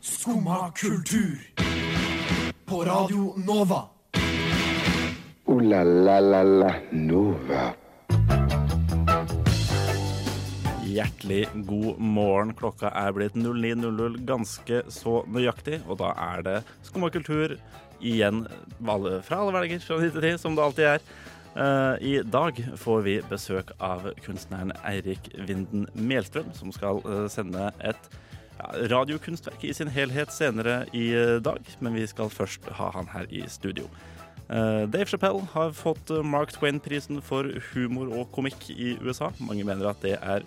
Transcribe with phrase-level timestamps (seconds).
[0.00, 1.38] Skumma kultur.
[2.64, 3.82] På Radio Nova.
[5.44, 7.72] O-la-la-la-la Nova.
[10.84, 12.54] Hjertelig god morgen.
[12.54, 17.56] Klokka er blitt 09.00 ganske så nøyaktig, og da er det Skumma kultur
[18.00, 18.44] igjen
[18.78, 21.02] fra alle velger fra 9 til 10, som det alltid er.
[21.58, 27.70] Eh, I dag får vi besøk av kunstneren Eirik Vinden Melstrøm, som skal eh, sende
[27.80, 28.10] et
[28.58, 33.10] ja, radiokunstverk i sin helhet senere i eh, dag, men vi skal først ha han
[33.12, 33.86] her i studio.
[34.48, 39.30] Eh, Dave Chappelle har fått eh, Mark Twain-prisen for humor og komikk i USA.
[39.44, 40.44] Mange mener at det er,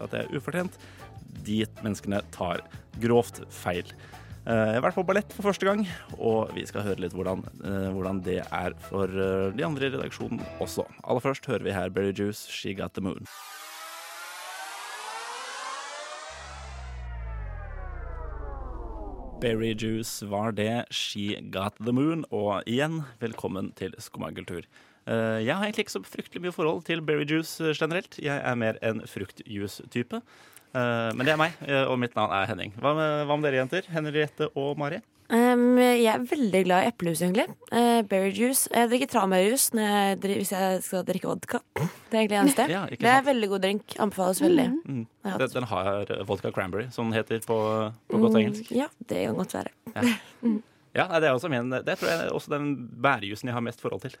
[0.00, 0.78] at det er ufortjent.
[1.44, 2.64] De menneskene tar
[3.02, 3.88] grovt feil.
[4.44, 5.86] Jeg har vært på ballett for første gang,
[6.18, 7.40] og vi skal høre litt hvordan,
[7.96, 10.84] hvordan det er for de andre i redaksjonen også.
[11.00, 13.24] Aller først hører vi her Berry Juice, She Got The Moon.
[19.44, 20.86] Berry Juice var det.
[20.90, 22.24] She Got The Moon.
[22.32, 24.64] Og igjen, velkommen til Skummakultur.
[25.04, 28.16] Uh, jeg har egentlig ikke så fryktelig mye forhold til berry juice eh, generelt.
[28.16, 30.22] Jeg er mer en fruktjuice-type.
[30.74, 32.72] Eh, men det er meg, eh, og mitt navn er Henning.
[32.80, 33.90] Hva med, hva med dere jenter?
[33.92, 35.02] Henriette og Mari?
[35.28, 37.44] Um, jeg er veldig glad i eplejus, egentlig.
[37.68, 38.70] Uh, berry juice.
[38.72, 41.60] Jeg drikker tranbærjus hvis jeg skal drikke vodka.
[42.14, 42.64] Det er egentlig eneste.
[42.70, 43.96] Ja, det er veldig god drink.
[43.98, 44.68] Anbefales veldig.
[44.70, 44.98] Mm.
[45.00, 45.06] Mm.
[45.26, 47.58] har Den, den har vodka cranberry, som den heter på,
[48.12, 48.70] på godt engelsk.
[48.70, 49.74] Mm, ja, det kan godt være.
[49.96, 50.04] Ja,
[51.00, 52.70] ja Det er også min Det tror jeg er også den
[53.02, 54.14] bærjusen jeg har mest forhold til.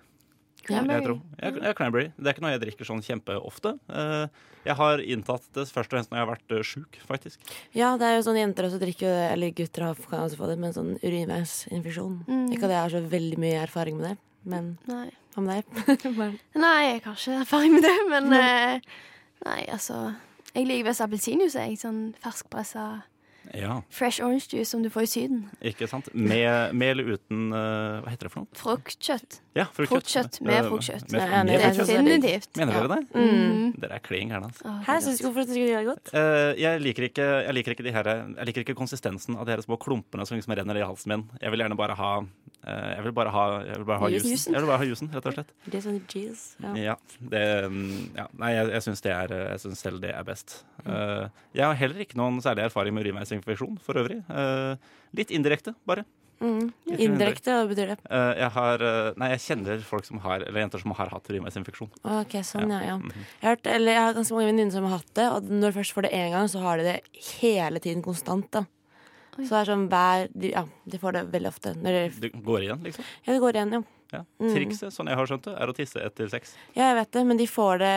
[0.64, 0.96] Cranberry.
[0.96, 1.20] Jeg tror.
[1.38, 2.10] Ja, ja, cranberry.
[2.16, 3.76] Det er ikke noe jeg drikker sånn kjempeofte.
[3.92, 7.50] Eh, Jeg har inntatt det først og fremst når jeg har vært uh, sjuk, faktisk.
[7.76, 10.56] Ja, det er jo sånn jenter også drikker, eller gutter har, kan også få det,
[10.56, 12.14] med en sånn urinveisinfeksjon.
[12.24, 12.46] Mm.
[12.56, 14.14] Ikke at jeg har så veldig mye erfaring med det,
[14.48, 15.10] men Nei.
[15.34, 16.36] Hva med deg?
[16.56, 18.92] Nei, jeg har ikke erfaring med det, men eh,
[19.44, 20.12] Nei, altså
[20.54, 21.80] Jeg liker best appelsinjuice, jeg.
[21.82, 22.84] Sånn ferskpressa
[23.52, 25.40] Ja, fresh orange juice som du får i Syden.
[25.60, 26.06] ikke sant?
[26.16, 28.56] Med, med eller uten eh, Hva heter det for noe?
[28.56, 29.36] Fruktkjøtt.
[29.58, 31.10] Ja, Fruktkjøtt med Eh, fruktkjøtt.
[31.12, 31.90] Med, med, med fruktkjøtt.
[31.90, 31.98] det.
[31.98, 32.48] Definitivt.
[32.62, 33.02] Mener dere det?
[33.20, 33.66] Mm.
[33.82, 34.48] Dere er klin gærne.
[34.48, 34.72] Altså.
[34.88, 36.14] Hæ, syns du hvorfor syns du det er godt?
[36.16, 39.52] Eh, jeg, liker ikke, jeg, liker ikke de her, jeg liker ikke konsistensen av de
[39.58, 41.26] her små klumpene som liksom renner i halsen min.
[41.44, 42.14] Jeg vil gjerne bare ha
[42.64, 44.30] Jeg vil bare ha, jeg vil bare ha Jusen.
[44.32, 44.54] jusen.
[44.56, 45.52] Jeg vil bare ha jusen, rett og slett.
[45.66, 46.56] Det er sånn cheese.
[46.64, 46.72] Ja.
[46.80, 48.26] Ja, det, mm, ja.
[48.40, 50.62] Nei, jeg, syns er Jeg synes selv det er best.
[50.84, 54.22] Eh, jeg har heller ikke noen særlig erfaring med urinveisinfeksjon for øvrig.
[54.28, 54.76] Uh,
[55.16, 56.06] litt indirekte, bare.
[56.42, 56.72] Mm.
[56.90, 57.96] Litt Indirekte, hva betyr det?
[58.10, 61.30] Uh, jeg har eh, Nei, jeg kjenner folk som har Eller jenter som har hatt
[61.30, 61.92] urinveisinfeksjon.
[62.02, 62.80] Ok, sånn, ja.
[62.90, 62.96] ja.
[63.00, 63.12] Mhm.
[63.14, 65.70] Jeg, har hørt, eller jeg har ganske mange venninner som har hatt det, og når
[65.72, 66.96] du først får det én gang, så har de det
[67.38, 68.50] hele tiden konstant.
[68.52, 68.64] da
[69.38, 69.44] Oi.
[69.48, 71.74] Så det er sånn hver Ja, de får det veldig ofte.
[71.76, 73.04] Når det, Det går igjen, liksom.
[73.26, 73.82] ja, det går igjen, jo.
[74.14, 74.20] Ja.
[74.40, 74.50] Mm.
[74.54, 76.54] Trikset, sånn jeg har skjønt det, er å tisse etter sex.
[76.76, 77.94] Ja, jeg vet det, men de får det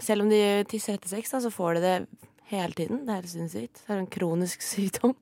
[0.00, 1.96] Selv om de tisser etter sex, da, så får de det
[2.50, 3.02] hele tiden.
[3.04, 3.82] Det er helt sinnssykt.
[3.86, 5.12] Det er en kronisk sykdom.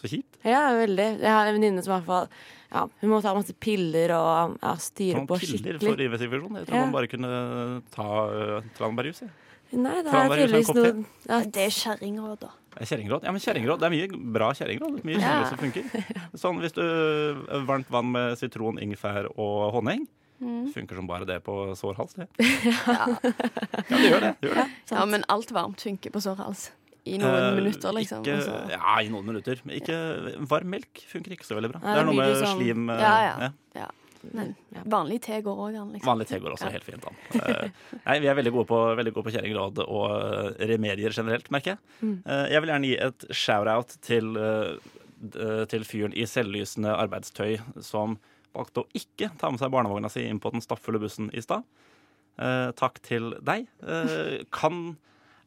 [0.00, 0.40] Så kjipt.
[0.44, 1.06] Ja, veldig.
[1.20, 2.28] Jeg har en venninne som i hvert fall
[2.72, 5.60] ja, Hun må ta masse piller og ja, styre på skikkelig.
[5.62, 6.58] piller for urinveisinfeksjon?
[6.60, 6.84] Jeg tror Ja.
[6.86, 7.30] man bare kunne
[7.94, 9.20] ta uh, tranbærjus.
[9.22, 9.30] jeg.
[9.72, 10.92] Nei, det er tydeligvis noe
[11.28, 12.50] ja, Det er kjerringråd, da.
[12.78, 13.24] Er Kjerringråd.
[13.26, 15.00] Ja, men kjerringråd, det er mye bra kjerringråd.
[15.04, 15.44] Mye Ja.
[15.50, 15.82] som funker.
[16.38, 20.06] Sånn hvis du uh, Varmt vann med sitron, ingefær og honning.
[20.40, 20.70] Mm.
[20.72, 22.28] Funker som bare det på sår hals, det.
[22.40, 24.30] Ja, det gjør det.
[24.40, 24.68] det, gjør det.
[24.94, 26.70] Ja, men alt varmt funker på sår hals.
[27.08, 28.22] I noen Eh, minutter, liksom.
[28.24, 28.56] Ikke, altså.
[28.76, 29.60] ja, i noen minutter.
[29.64, 29.98] Men ikke,
[30.48, 31.80] varm melk funker ikke så veldig bra.
[31.84, 33.86] Nei, det er noe med sånn- slim ja, Ja, ja.
[34.34, 34.82] Men Ja.
[34.86, 36.06] vanlig te går òg an, liksom.
[36.10, 37.16] Vanlig te går også helt fint an.
[37.40, 37.70] Eh,
[38.06, 40.06] nei, vi er veldig gode på, veldig gode på kjerringråd og
[40.60, 41.78] eh, remedier generelt, merker jeg.
[42.02, 42.16] Mm.
[42.26, 44.32] Eh, jeg vil gjerne gi et shout-out til,
[45.70, 48.18] til fyren i selvlysende arbeidstøy som
[48.56, 51.62] valgte å ikke ta med seg barnevogna si inn på den stappfulle bussen i stad.
[52.40, 53.66] Eh, takk til deg.
[53.84, 54.96] Eh, kan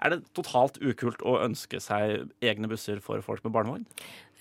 [0.04, 3.86] Er det totalt ukult å ønske seg egne busser for folk med barnevogn?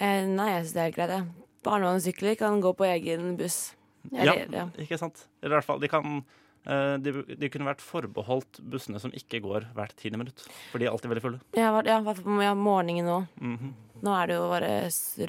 [0.00, 1.12] Eh, nei, jeg syns det er helt greit.
[1.14, 1.48] Ja.
[1.62, 3.76] Barnevognsykler kan gå på egen buss.
[4.10, 4.66] Ja, ja.
[4.82, 5.26] ikke sant?
[5.42, 6.24] Eller i hvert fall, de kan
[6.66, 10.42] eh, de, de kunne vært forbeholdt bussene som ikke går hvert tiende minutt.
[10.72, 11.40] For de er alltid veldig fulle.
[11.54, 13.20] Ja, hva- i hvert fall på morgenen nå.
[13.40, 13.72] Mhm.
[14.02, 14.70] Nå er det jo bare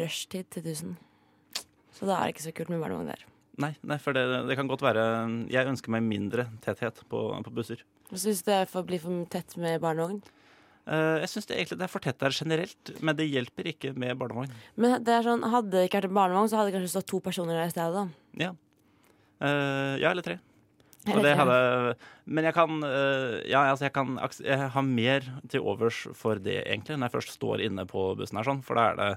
[0.01, 0.95] rushtid til 1000.
[1.93, 3.21] Så da er det ikke så kult med barnevogn der.
[3.61, 5.03] Nei, nei, for det, det kan godt være
[5.53, 7.83] Jeg ønsker meg mindre tetthet på, på busser.
[8.09, 10.23] Syns du det for, bli for tett med barnevogn?
[10.89, 13.93] Uh, jeg syns det egentlig det er for tett der generelt, men det hjelper ikke
[13.95, 14.49] med barnevogn.
[14.75, 17.07] Men det er sånn, hadde det ikke vært en barnevogn, så hadde det kanskje stått
[17.13, 17.93] to personer der i stedet.
[17.93, 18.03] da.
[18.41, 18.49] Ja.
[19.41, 20.39] Eh, ja, eller tre.
[21.03, 21.39] Eller Og det tre.
[21.41, 21.95] hadde,
[22.25, 26.63] men jeg kan, eh, ja, altså jeg kan Jeg har mer til overs for det,
[26.65, 28.63] egentlig, når jeg først står inne på bussen her, sånn.
[28.63, 29.09] For da er det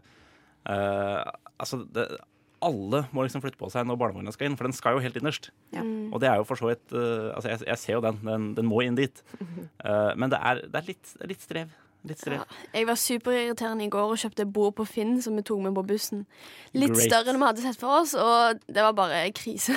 [0.68, 2.08] uh, Altså, det,
[2.66, 5.16] alle må liksom flytte på seg når barnevogna skal inn, for den skal jo helt
[5.16, 5.50] innerst.
[5.72, 5.84] Ja.
[5.84, 6.12] Mm.
[6.12, 8.54] Og det er jo for så vidt uh, Altså, jeg, jeg ser jo den, den,
[8.58, 9.22] den må inn dit.
[9.84, 11.70] Uh, men det er, det er litt, det litt strev.
[12.06, 12.38] Litt strev.
[12.38, 12.44] Ja,
[12.78, 15.82] jeg var superirriterende i går og kjøpte bord på Finn som vi tok med på
[15.88, 16.24] bussen.
[16.76, 17.08] Litt Great.
[17.08, 19.74] større enn vi hadde sett for oss, og det var bare krise.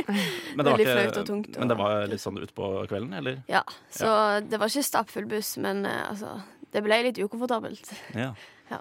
[0.56, 3.12] Men det var, Veldig flaut og tungt, og- men det var litt sånn utpå kvelden,
[3.18, 3.42] eller?
[3.50, 4.08] Ja, Så
[4.48, 6.40] det var ikke stappfull buss, men eh, altså
[6.72, 7.92] Det ble litt ukomfortabelt.
[8.14, 8.32] Ja.
[8.66, 8.80] Ja.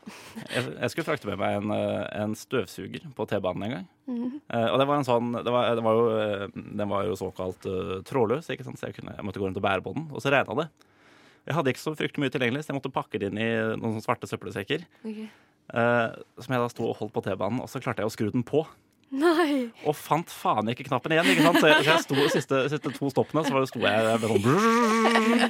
[0.49, 3.83] Jeg, jeg skulle frakte med meg en, eh, en støvsuger på T-banen en gang.
[4.09, 4.39] Mhm.
[4.49, 7.67] Uh, og det var en sånn det var, det var jo, Den var jo såkalt
[7.69, 8.63] uh, trådløs, så jeg,
[8.97, 10.07] kunne, jeg måtte gå rundt og bære på den.
[10.09, 10.65] Og så regna det.
[11.45, 14.01] Jeg hadde ikke så fryktelig mye tilgjengelig, så jeg måtte pakke det inn i noen
[14.03, 14.85] svarte søppelsekker.
[15.05, 15.27] Okay.
[15.73, 18.31] Uh, som jeg da sto og holdt på T-banen, og så klarte jeg å skru
[18.33, 18.63] den på.
[19.15, 19.69] Nei!
[19.85, 21.27] Og fant faen ikke knappen igjen.
[21.35, 21.59] ikke sant?
[21.61, 24.07] Så jeg, så jeg sto de siste, siste to stoppene, så var det sto jeg
[24.09, 25.45] med sånn brrrr.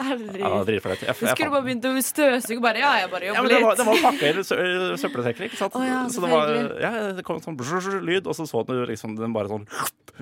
[0.00, 0.36] Herregud.
[0.40, 1.02] Ja, dritflaut.
[1.04, 2.62] Du skulle bare begynt å støvsuge.
[2.64, 3.82] Bare ja, jeg bare Ja, jobber det var, litt.
[3.82, 5.76] det var pakka i sø- søppelsekker, ikke sant?
[5.76, 7.58] Oh, ja, så det, var, ja, det kom en sånn
[8.08, 9.66] lyd, og så så du liksom den bare sånn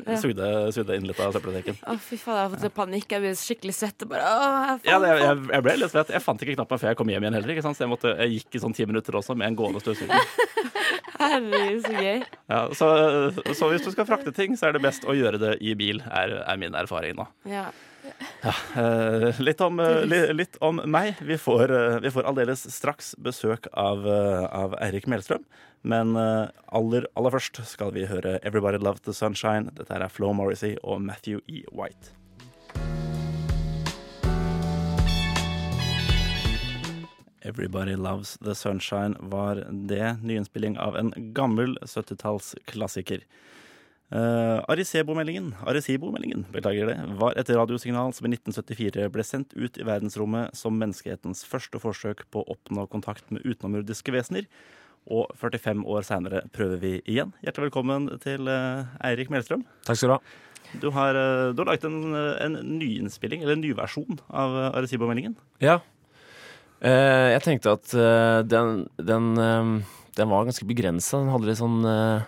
[0.06, 0.14] Ja.
[0.18, 1.78] sugde, sugde inn litt av søppelsekken.
[1.82, 3.08] Å, fy faen, jeg har fått panikk.
[3.10, 4.04] Jeg ble skikkelig svett.
[4.10, 6.12] Bare, å, jeg, Ja, faen, det, jeg, jeg ble litt svett.
[6.14, 7.54] Jeg fant ikke knappen før jeg kom hjem igjen heller.
[7.54, 7.78] ikke sant?
[7.78, 10.14] Så jeg, måtte, jeg gikk i sånn ti minutter også med en gående støvsuger.
[11.18, 12.24] Herregud, så gøy.
[12.48, 12.88] Ja, så,
[13.58, 16.02] så hvis du skal frakte ting, så er det best å gjøre det i bil,
[16.06, 17.28] er, er min erfaring nå.
[17.48, 17.68] Ja.
[18.40, 18.52] Ja,
[19.42, 21.18] litt, om, eh, litt om meg.
[21.20, 25.44] Vi får, eh, vi får aldeles straks besøk av, eh, av Eirik Melstrøm.
[25.82, 29.74] Men eh, aller, aller først skal vi høre 'Everybody Loved The Sunshine'.
[29.74, 31.64] Dette er Flo Morrissey og Matthew E.
[31.72, 32.14] White.
[37.42, 40.16] Everybody Loves The Sunshine var det.
[40.22, 43.22] Nyinnspilling av en gammel 70-tallsklassiker.
[44.08, 49.84] Uh, Arecibo-meldingen Arecibo-meldingen, beklager det, var et radiosignal som i 1974 ble sendt ut i
[49.84, 54.48] verdensrommet som menneskehetens første forsøk på å oppnå kontakt med utenomjordiske vesener.
[55.08, 57.34] Og 45 år seinere prøver vi igjen.
[57.44, 59.64] Hjertelig velkommen til uh, Eirik Melstrøm.
[59.88, 60.22] Takk skal du ha.
[60.76, 64.78] Du har, uh, du har laget en, eh, en nyinnspilling, eller en nyversjon, av eh,
[64.78, 65.36] Arecibo-meldingen.
[65.64, 65.80] Ja.
[66.78, 71.18] Eh, jeg tenkte at uh, den, den, uh, den var ganske begrensa.
[71.18, 72.26] Den hadde litt sånn eh,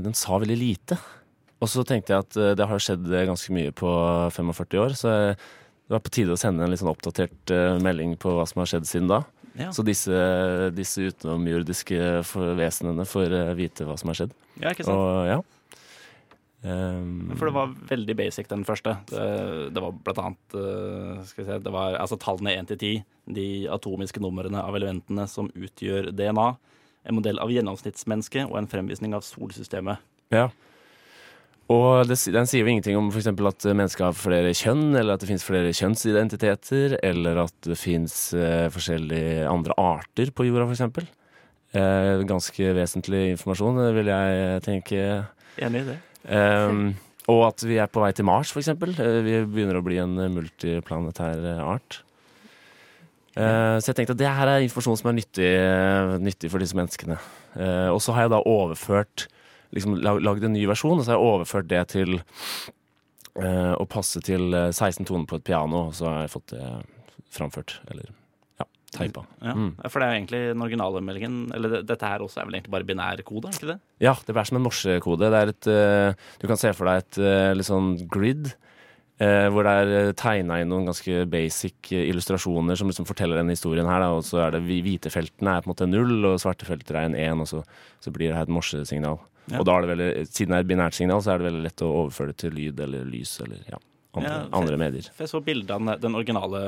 [0.00, 0.96] Den sa veldig lite.
[1.60, 3.90] Og så tenkte jeg at det har skjedd ganske mye på
[4.32, 7.52] 45 år, så det var på tide å sende en litt sånn oppdatert
[7.84, 9.18] melding på hva som har skjedd siden da.
[9.58, 9.68] Ja.
[9.76, 10.16] Så disse,
[10.72, 12.22] disse utenomjordiske
[12.56, 14.32] vesenene får vite hva som har skjedd.
[14.54, 14.96] Ja, ikke sant?
[14.96, 15.36] Og ja.
[16.60, 18.96] Um, For det var veldig basic, den første.
[19.08, 19.26] Det,
[19.72, 23.04] det var blant annet eh, skal vi se, det var, altså Tallene 1 til 10,
[23.38, 26.48] de atomiske numrene av elementene som utgjør DNA.
[27.08, 30.02] En modell av gjennomsnittsmennesket og en fremvisning av solsystemet.
[30.34, 30.50] Ja.
[31.70, 35.22] Og det, den sier jo ingenting om eksempel at mennesker har flere kjønn, eller at
[35.22, 41.06] det finnes flere kjønnsidentiteter, eller at det fins eh, forskjellige andre arter på jorda, eksempel.
[41.70, 45.08] Eh, ganske vesentlig informasjon, eh, vil jeg tenke.
[45.62, 45.98] Enig i det.
[46.28, 46.94] Um,
[47.30, 48.92] og at vi er på vei til Mars, eksempel.
[48.98, 52.00] Eh, vi begynner å bli en eh, multiplanetær eh, art.
[53.38, 55.50] Uh, så jeg tenkte at det her er informasjon som er nyttig,
[56.20, 57.20] nyttig for disse menneskene.
[57.54, 59.28] Uh, og så har jeg da overført
[59.76, 63.86] liksom lag- lagd en ny versjon, og så har jeg overført det til uh, å
[63.90, 66.64] passe til eh, 16 toner på et piano, og så har jeg fått det
[67.30, 67.76] framført.
[67.90, 68.10] Eller
[68.96, 69.22] teipa.
[69.42, 69.52] Ja.
[69.54, 69.68] Mm.
[69.86, 72.56] For det er jo egentlig den originale meldingen Eller det, dette her også er vel
[72.58, 73.78] egentlig bare binærkode, er ikke det?
[74.02, 75.30] Ja, det er som en morsekode.
[75.30, 78.50] Det er et, uh, du kan se for deg et uh, litt sånn grid.
[79.20, 83.84] eh, hvor det er tegna inn noen ganske basic illustrasjoner som liksom forteller denne historien
[83.86, 84.00] her.
[84.00, 86.96] Da, og så er det hvite feltene er på en måte null, og svarte felter
[86.96, 87.60] er en én, og så,
[88.00, 89.18] så blir det her et morsesignal.
[89.50, 89.58] Ja.
[89.60, 91.62] Og da er det veldig, siden det er et binært signal, så er det veldig
[91.66, 93.78] lett å overføre det til lyd eller lys eller ja,
[94.16, 95.10] andre, Ja, for- andre medier.
[95.12, 96.64] For jeg så bildene, av den originale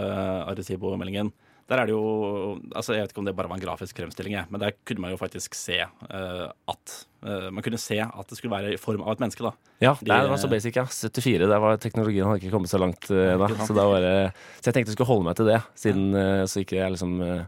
[0.52, 1.32] Arecibo-meldingen.
[1.70, 4.34] Der er det jo altså Jeg vet ikke om det bare var en grafisk fremstilling,
[4.34, 8.28] jeg, men der kunne man jo faktisk se uh, at uh, Man kunne se at
[8.28, 9.52] det skulle være i form av et menneske, da.
[9.80, 10.84] Ja, De- det var så basic, ja.
[10.84, 11.46] 74.
[11.48, 13.48] Der var teknologien hadde ikke kommet så langt uh, da.
[13.64, 14.14] Så, da var det,
[14.60, 17.14] så jeg tenkte jeg skulle holde meg til det, siden, eh, så ikke jeg liksom
[17.24, 17.44] eh,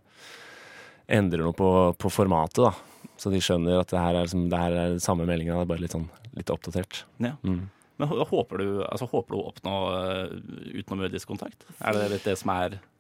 [1.18, 1.68] endrer noe på,
[2.00, 2.73] på formatet, da.
[3.21, 5.71] Så de skjønner at det her er, liksom, det her er samme meldinga, det er
[5.75, 7.04] bare litt sånn litt oppdatert.
[7.23, 7.35] Ja.
[7.47, 7.66] Mm.
[8.00, 10.33] Men hå- håper du, altså, håper du å oppnå uh,
[10.80, 11.62] utenomjordisk kontakt?
[11.78, 12.90] Er det litt det som er, eh,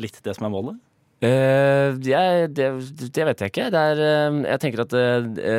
[0.00, 0.78] litt det som er målet?
[1.18, 2.66] Uh, jeg, det,
[3.10, 3.64] det vet jeg ikke.
[3.74, 5.06] Er, uh, jeg tenker at det,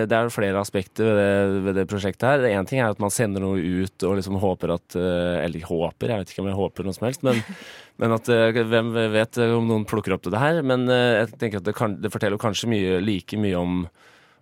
[0.07, 2.45] det er flere aspekter ved det, ved det prosjektet her.
[2.47, 6.13] Én ting er at man sender noe ut og liksom håper at eh, Eller håper,
[6.13, 7.25] jeg vet ikke om jeg håper noe som helst.
[7.27, 7.41] Men,
[7.99, 10.61] men at eh, hvem vet om noen plukker opp det her.
[10.63, 13.83] Men eh, jeg tenker at det, kan, det forteller kanskje mye, like mye om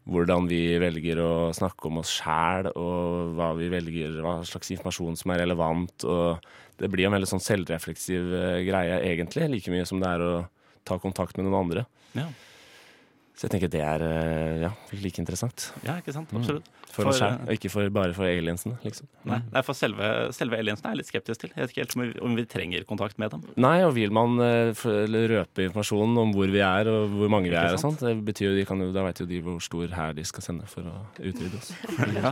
[0.08, 5.20] hvordan vi velger å snakke om oss sjæl, og hva vi velger, hva slags informasjon
[5.20, 6.06] som er relevant.
[6.08, 6.44] og
[6.80, 9.50] Det blir en veldig sånn selvrefleksiv eh, greie, egentlig.
[9.52, 10.34] Like mye som det er å
[10.88, 11.86] ta kontakt med noen andre.
[12.16, 12.30] Ja.
[13.38, 15.68] Så jeg tenker det er eh, ja, like interessant.
[15.86, 16.32] Ja, ikke sant?
[16.34, 16.40] Mm.
[16.42, 16.70] Absolutt.
[16.88, 19.06] For, For- oss selv, og ikke for, bare for aliensene, liksom.
[19.30, 21.52] Nei, nei, for selve, selve aliensene er jeg litt skeptisk til.
[21.54, 23.44] Jeg vet ikke helt om vi, om vi trenger kontakt med dem.
[23.62, 24.82] Nei, og vil man eh,
[25.30, 28.50] røpe informasjonen om hvor vi er og hvor mange vi er, og sånt, det betyr
[28.50, 30.90] jo, de kan jo, da vet jo de hvor stor hær de skal sende for
[30.90, 31.70] å utrydde oss.
[32.18, 32.32] Ja,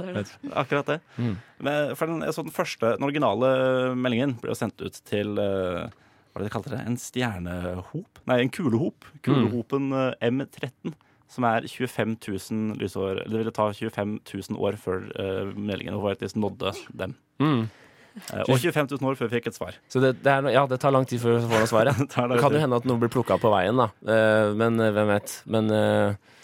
[0.63, 0.97] akkurat det.
[1.21, 1.35] Mm.
[1.67, 3.51] Men for den, jeg så den første, den originale
[3.99, 5.85] meldingen ble jo sendt ut til eh,
[6.35, 6.81] hva det de kalte det?
[6.83, 8.19] En stjernehop?
[8.27, 9.07] Nei, en kulehop.
[9.23, 10.17] Kulehopen mm.
[10.19, 10.91] M13.
[11.31, 16.35] Som er 25 000 lysår Det ville ta 25 000 år før uh, meldingen faktisk
[16.35, 17.15] nådde dem.
[17.39, 17.63] Mm.
[18.15, 19.79] Uh, og 25 000 år før vi fikk et svar.
[19.91, 21.95] Så det, det, er, ja, det tar lang tid før vi får noe svar, ja.
[22.13, 23.89] Tar Det kan jo hende at noe blir plukka på veien, da.
[24.03, 25.39] Uh, men eh, hvem vet.
[25.51, 26.35] Men eh,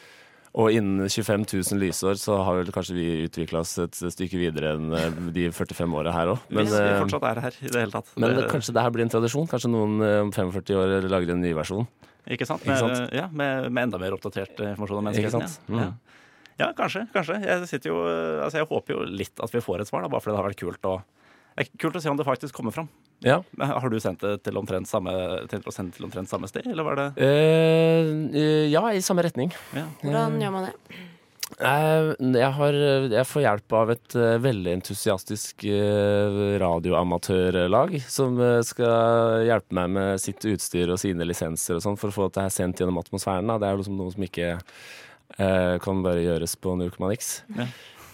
[0.52, 4.74] og innen 25 000 lysår så har vel kanskje vi utvikla oss et stykke videre
[4.76, 6.42] enn eh, de 45 åra her òg.
[6.50, 8.12] Men, Hvis vi eh, fortsatt er her i det hele tatt.
[8.20, 9.48] men kanskje det her blir en tradisjon?
[9.52, 11.88] Kanskje noen eh, om 45 år lager en ny versjon?
[12.28, 12.66] Ikke sant?
[12.68, 13.16] Ikke sant?
[13.16, 15.48] Ja, med, med enda mer oppdatert informasjon om menneskeheten.
[15.72, 15.88] Ja.
[15.88, 16.20] Mm.
[16.60, 16.70] Ja.
[16.78, 17.08] kanskje.
[17.16, 17.40] kanskje.
[17.48, 18.04] Jeg, jo,
[18.44, 20.50] altså jeg håper jo litt at vi får et svar, da, bare fordi det har
[20.52, 20.98] vært kult å,
[21.56, 22.88] det er kult å se om det faktisk kommer fram.
[23.22, 23.42] Ja.
[23.60, 25.12] Har du sendt det til omtrent samme,
[25.52, 29.22] tenkt å sende til omtrent samme sted, eller var det Eh, eh, ja, i samme
[29.28, 29.52] retning.
[29.76, 29.86] ja.
[30.02, 30.74] Hvordan gjør man det?
[31.60, 32.74] Eh, Jeg, har,
[33.12, 35.66] jeg får hjelp av et eh, veldig entusiastisk
[36.64, 42.16] radioamatørlag som skal hjelpe meg med sitt utstyr og sine lisenser og sånn for å
[42.16, 43.48] få dette her sendt gjennom atmosfæren.
[43.52, 43.60] Da.
[43.62, 47.42] Det er jo liksom noe som ikke eh, kan bare gjøres på null komma niks.
[47.58, 47.68] Ja.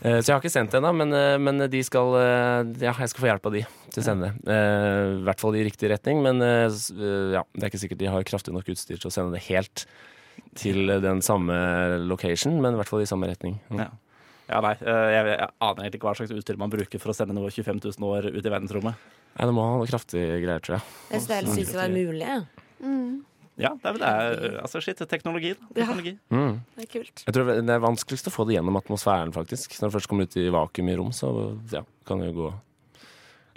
[0.06, 2.94] Eh, Så jeg har ikke sendt det ennå, men, eh, men de skal, eh, ja,
[2.94, 4.48] jeg skal få hjelp av de til å sende det.
[4.54, 8.24] Eh, I hvert fall i riktig retning, men ja, det er ikke sikkert de har
[8.24, 9.86] kraftig nok utstyr til å sende det helt
[10.56, 13.60] til den samme location, men i hvert fall i samme retning.
[13.72, 13.80] Mm.
[13.80, 13.89] Ja.
[14.48, 17.34] Ja, nei, jeg, jeg aner egentlig ikke hva slags utstyr man bruker for å sende
[17.36, 18.96] noe 25 000 år ut i verdensrommet.
[19.36, 20.86] Nei, det må ha noe kraftige greier, tror jeg.
[21.12, 22.22] Jeg synes det er litt sykt mulig.
[22.30, 22.38] ja.
[22.77, 23.25] Mm.
[23.58, 24.02] Ja, det er det.
[24.04, 25.56] er- Altså, shit, teknologi.
[25.74, 26.18] teknologi.
[26.30, 26.38] Ja.
[26.38, 26.62] Mm.
[26.76, 27.24] Det er kult.
[27.26, 29.80] Jeg tror det er vanskeligst å få det gjennom atmosfæren, faktisk.
[29.82, 31.32] Når det først kommer ut i vakuum i rom, så
[31.72, 32.54] ja, kan det jo gå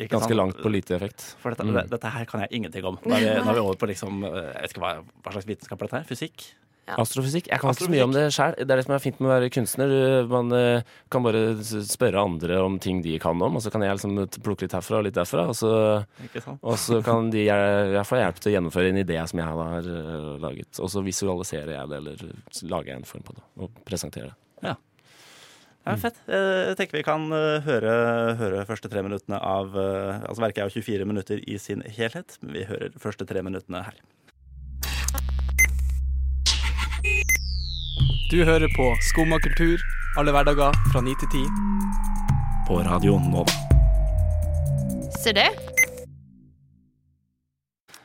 [0.00, 0.36] Ikke ganske sant?
[0.40, 1.20] langt på lite effekt.
[1.42, 1.88] For dette, Mm.
[1.90, 2.96] dette her kan jeg ingenting om.
[3.04, 5.32] Nå er vi, nå er vi over på liksom eh, Jeg vet ikke hva, hva
[5.32, 6.04] slags vitenskap er dette her?
[6.08, 6.54] Fysikk?
[6.98, 7.46] Astrofysikk.
[7.52, 8.56] Jeg kan ikke så mye om det sjøl.
[8.58, 9.92] Det er det som er fint med å være kunstner.
[10.30, 10.82] Man eh,
[11.12, 11.42] kan bare
[11.86, 14.98] spørre andre om ting de kan om, og så kan jeg liksom plukke litt herfra
[15.00, 15.46] og litt derfra.
[15.52, 15.72] Og så,
[16.60, 19.58] og så kan de jeg, jeg får hjelp til å gjennomføre en idé som jeg
[19.62, 20.82] har eh, laget.
[20.82, 24.38] Og så visualiserer jeg det, eller lager jeg en form på det, og presenterer det.
[25.80, 26.18] Ja, fett.
[26.28, 27.92] Eh, Jeg tenker vi kan eh, høre,
[28.36, 32.52] høre første tre minuttene av Altså verket er jo 24 minutter i sin helhet, men
[32.58, 33.96] vi hører første tre minuttene her.
[38.30, 39.80] Du hører på Skumma kultur
[40.18, 41.42] alle hverdager fra 9 til 10.
[42.68, 43.50] På Radio Nova.
[45.20, 45.48] Se det.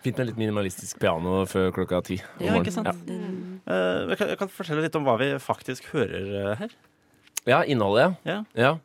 [0.06, 2.20] Fint med litt minimalistisk piano før klokka ti.
[2.22, 2.66] om Ja, morgenen.
[2.66, 2.88] ikke sant?
[2.88, 3.74] Ja.
[3.74, 6.70] Eh, Jeg kan, jeg kan fortelle litt om hva vi faktisk hører eh, her.
[7.48, 8.44] Ja, innholdet, Ja.
[8.56, 8.76] ja.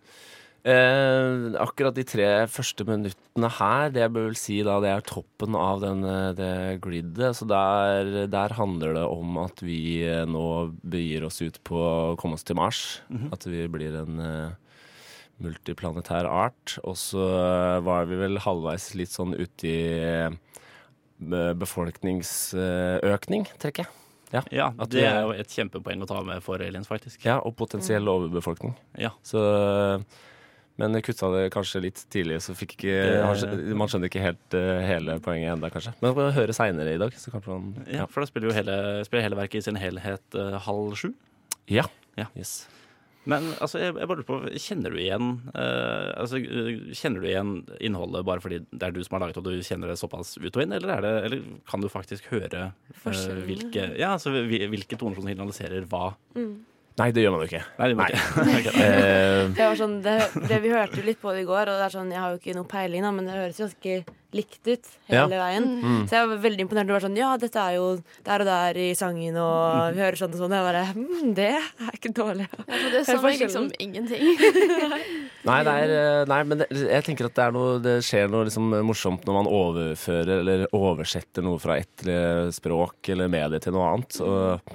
[0.61, 5.07] Eh, akkurat de tre første minuttene her, det jeg bør vel si da, det er
[5.09, 7.33] toppen av den, eh, det gridet.
[7.38, 12.17] Så der, der handler det om at vi eh, nå begir oss ut på å
[12.21, 13.00] komme oss til Mars.
[13.09, 13.31] Mhm.
[13.33, 14.52] At vi blir en uh,
[15.40, 16.76] multiplanetær art.
[16.85, 17.25] Og så
[17.87, 20.29] var vi vel halvveis litt sånn uti uh,
[21.57, 23.97] befolkningsøkning, trekker jeg.
[24.31, 27.25] Ja, At det er jo et kjempepoeng å ta med for aliens, faktisk.
[27.26, 28.76] Ja, og potensiell overbefolkning.
[28.95, 29.11] Ja.
[29.26, 29.40] Så,
[30.79, 34.81] men jeg kutta det kanskje litt tidlig, så fikk ikke Man skjønner ikke helt eh,
[34.89, 35.93] hele poenget ennå, kanskje.
[36.00, 37.12] Men vi får høre seinere i dag.
[37.21, 40.57] Så man Ja, for da spiller jo hele, spiller hele verket i sin helhet uh,
[40.65, 41.11] halv sju.
[41.69, 41.85] Ja.
[42.17, 42.27] Ja.
[42.37, 42.69] Yes.
[43.29, 46.39] Men altså, jeg, jeg bare lurer på, kjenner du igjen uh, altså,
[46.97, 47.50] Kjenner du igjen
[47.85, 50.49] innholdet bare fordi det er du som har laget og du kjenner det såpass ut
[50.57, 54.71] og inn, eller, er det, eller kan du faktisk høre uh, hvilke, ja, altså, hvil-
[54.73, 56.15] hvilke toner som signaliserer hva?
[57.00, 57.64] Nei, det gjør man jo ikke.
[57.80, 58.09] Nei, det Nei.
[58.61, 58.76] ikke.
[58.76, 60.16] Eh, Det var sånn, det,
[60.50, 62.35] det Vi hørte jo litt på det i går, og det er sånn, jeg har
[62.35, 65.25] jo ikke noe peiling, da, men det høres jo ganske likt ut Ja.
[65.25, 65.64] hele veien.
[65.83, 66.02] Mm.
[66.07, 66.87] Så jeg var veldig imponert.
[66.87, 67.87] Det var sånn, ja, dette er jo
[68.28, 70.54] der og der i sangen, og vi hører sånn og sånn.
[70.54, 72.47] Jeg bare mm, Det er ikke dårlig.
[72.52, 74.30] Ja, for det sa meg liksom ingenting.
[75.50, 78.30] nei, det er, eh, nei, men det, jeg tenker at det, er noe, det skjer
[78.30, 83.59] noe liksom morsomt når man overfører eller oversetter noe fra ett eh, språk eller medie
[83.64, 84.21] til noe annet.
[84.23, 84.71] Og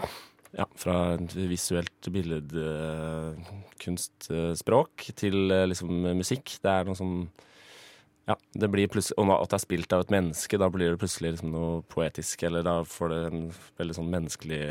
[0.56, 6.56] ja, fra visuelt billedkunstspråk til eh, liksom musikk.
[6.64, 7.28] Det er noe som
[8.26, 11.02] ja, det blir plutselig, Og at det er spilt av et menneske, da blir det
[11.02, 12.38] plutselig liksom noe poetisk.
[12.48, 13.42] Eller da får det en
[13.78, 14.64] veldig sånn menneskelig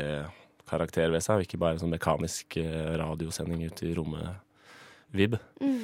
[0.69, 4.27] karakter ved seg, og ikke bare sånn mekanisk eh, radiosending ut i rommet.
[5.15, 5.33] Vib.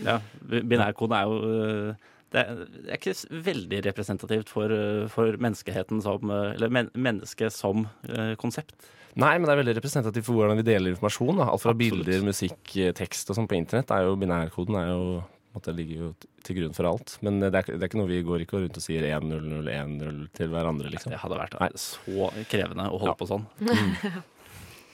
[0.04, 0.18] Ja,
[0.50, 1.96] binærkode er jo eh,
[2.32, 6.90] det er, det er ikke veldig representativt for, eh, for menneskeheten som eh, Eller men,
[6.96, 8.74] mennesket som eh, konsept.
[9.20, 11.36] Nei, men det er veldig representativt for hvordan vi deler informasjon.
[11.42, 11.50] Da.
[11.52, 12.06] Alt fra Absolutt.
[12.08, 13.92] bilder, musikk, eh, tekst og sånn på internett.
[13.92, 16.12] Er jo, binærkoden er jo, på ligger jo
[16.48, 17.18] til grunn for alt.
[17.22, 20.48] Men det er, det er ikke noe vi går ikke rundt og sier 1-0-0-1-0 til
[20.54, 21.12] hverandre, liksom.
[21.12, 21.70] Det hadde vært Nei.
[21.76, 23.20] så krevende å holde Ja.
[23.20, 23.44] på sånn.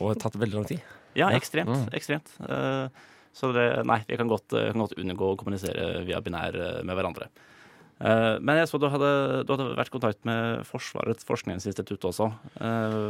[0.01, 0.81] Og det har tatt veldig lang tid.
[1.17, 1.37] Ja, Ja.
[1.37, 1.69] ekstremt.
[1.69, 1.93] Mm.
[1.93, 2.33] ekstremt.
[2.49, 2.89] Eh,
[3.37, 6.79] så det, nei, vi kan godt, eh, kan godt unngå å kommunisere via binær eh,
[6.87, 7.27] med hverandre.
[7.97, 9.11] Eh, men jeg så du hadde,
[9.45, 12.31] du hadde vært i kontakt med Forsvarets forskningsinstitutt også.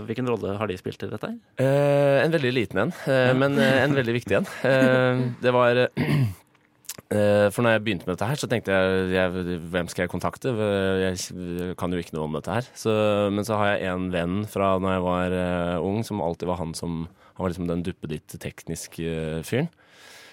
[0.08, 1.32] Hvilken rolle har de spilt i dette?
[1.64, 2.94] Eh, en veldig liten en,
[3.40, 4.52] men en veldig viktig en.
[5.44, 5.88] Det var
[7.08, 10.52] For når jeg begynte med dette her, så tenkte jeg, jeg hvem skal jeg kontakte?
[11.06, 12.68] Jeg kan jo ikke noe om dette her.
[12.76, 12.92] Så,
[13.32, 15.38] men så har jeg en venn fra når jeg var
[15.88, 17.06] ung, som alltid var han som
[17.38, 19.70] Han var liksom den duppeditt tekniske fyren.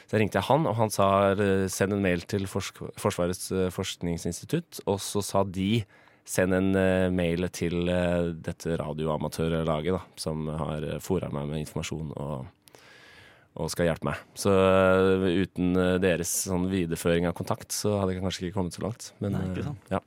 [0.05, 3.49] Så jeg ringte jeg han, og han sa eh, send en mail til Forsk Forsvarets
[3.55, 4.83] eh, forskningsinstitutt.
[4.91, 5.85] Og så sa de
[6.29, 7.89] send en eh, mail til
[8.45, 12.81] dette radioamatørlaget, da, som har fora meg med informasjon og,
[13.61, 14.27] og skal hjelpe meg.
[14.39, 14.53] Så
[15.25, 19.13] uten deres sånn videreføring av kontakt, så hadde jeg kanskje ikke kommet så langt.
[19.25, 19.95] Men Nei, ikke sant.
[19.95, 20.05] ja.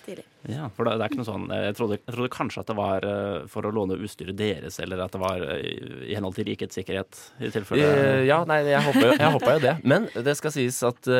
[0.00, 0.29] Stilig.
[0.48, 2.76] Ja, for det, det er ikke noe sånn Jeg trodde, jeg trodde kanskje at det
[2.78, 5.66] var eh, for å låne utstyret deres, eller at det var eh,
[6.08, 9.74] i henhold til rikets sikkerhet, i tilfelle Eh, ja, nei, jeg håper jo, det.
[9.84, 11.10] Men det skal sies at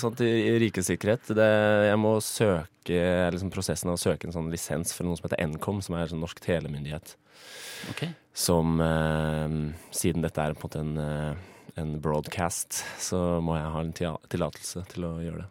[0.00, 1.48] sånn til rikets sikkerhet det,
[1.88, 3.00] Jeg må søke
[3.34, 6.12] liksom prosessen av å søke en sånn lisens for noe som heter Nkom, som er
[6.12, 7.16] sånn norsk telemyndighet.
[7.90, 8.14] Okay.
[8.32, 13.72] Som eh, Siden dette er på en måte en, eh, en broadcast, så må jeg
[13.74, 13.94] ha en
[14.30, 15.48] tillatelse til å gjøre det.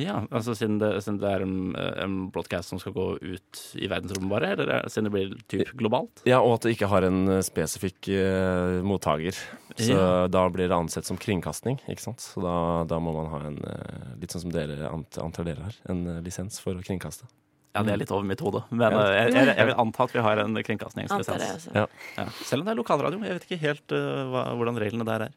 [0.00, 3.88] Ja, altså siden det, siden det er en, en broadcast som skal gå ut i
[3.92, 6.22] verdensrommet bare, eller er- siden det blir typ globalt?
[6.28, 9.36] Ja, Og at det ikke har en eh, spesifikk uh, mottaker.
[9.76, 10.26] Så Ja.
[10.30, 12.20] da blir det ansett som kringkasting, ikke sant.
[12.22, 15.78] Så da, da må man ha en, uh, litt sånn som dere antar dere har,
[15.90, 17.26] en uh, lisens for å kringkaste.
[17.74, 20.12] Ja, det er litt over mitt hode, men eh, jeg, jeg, jeg vil anta at
[20.14, 21.64] vi har en kringkastingslisens.
[21.74, 21.88] Ja.
[22.14, 22.26] Ja.
[22.46, 23.18] Selv om det er lokalradio.
[23.26, 25.32] Jeg vet ikke helt uh, hva, hvordan reglene der er.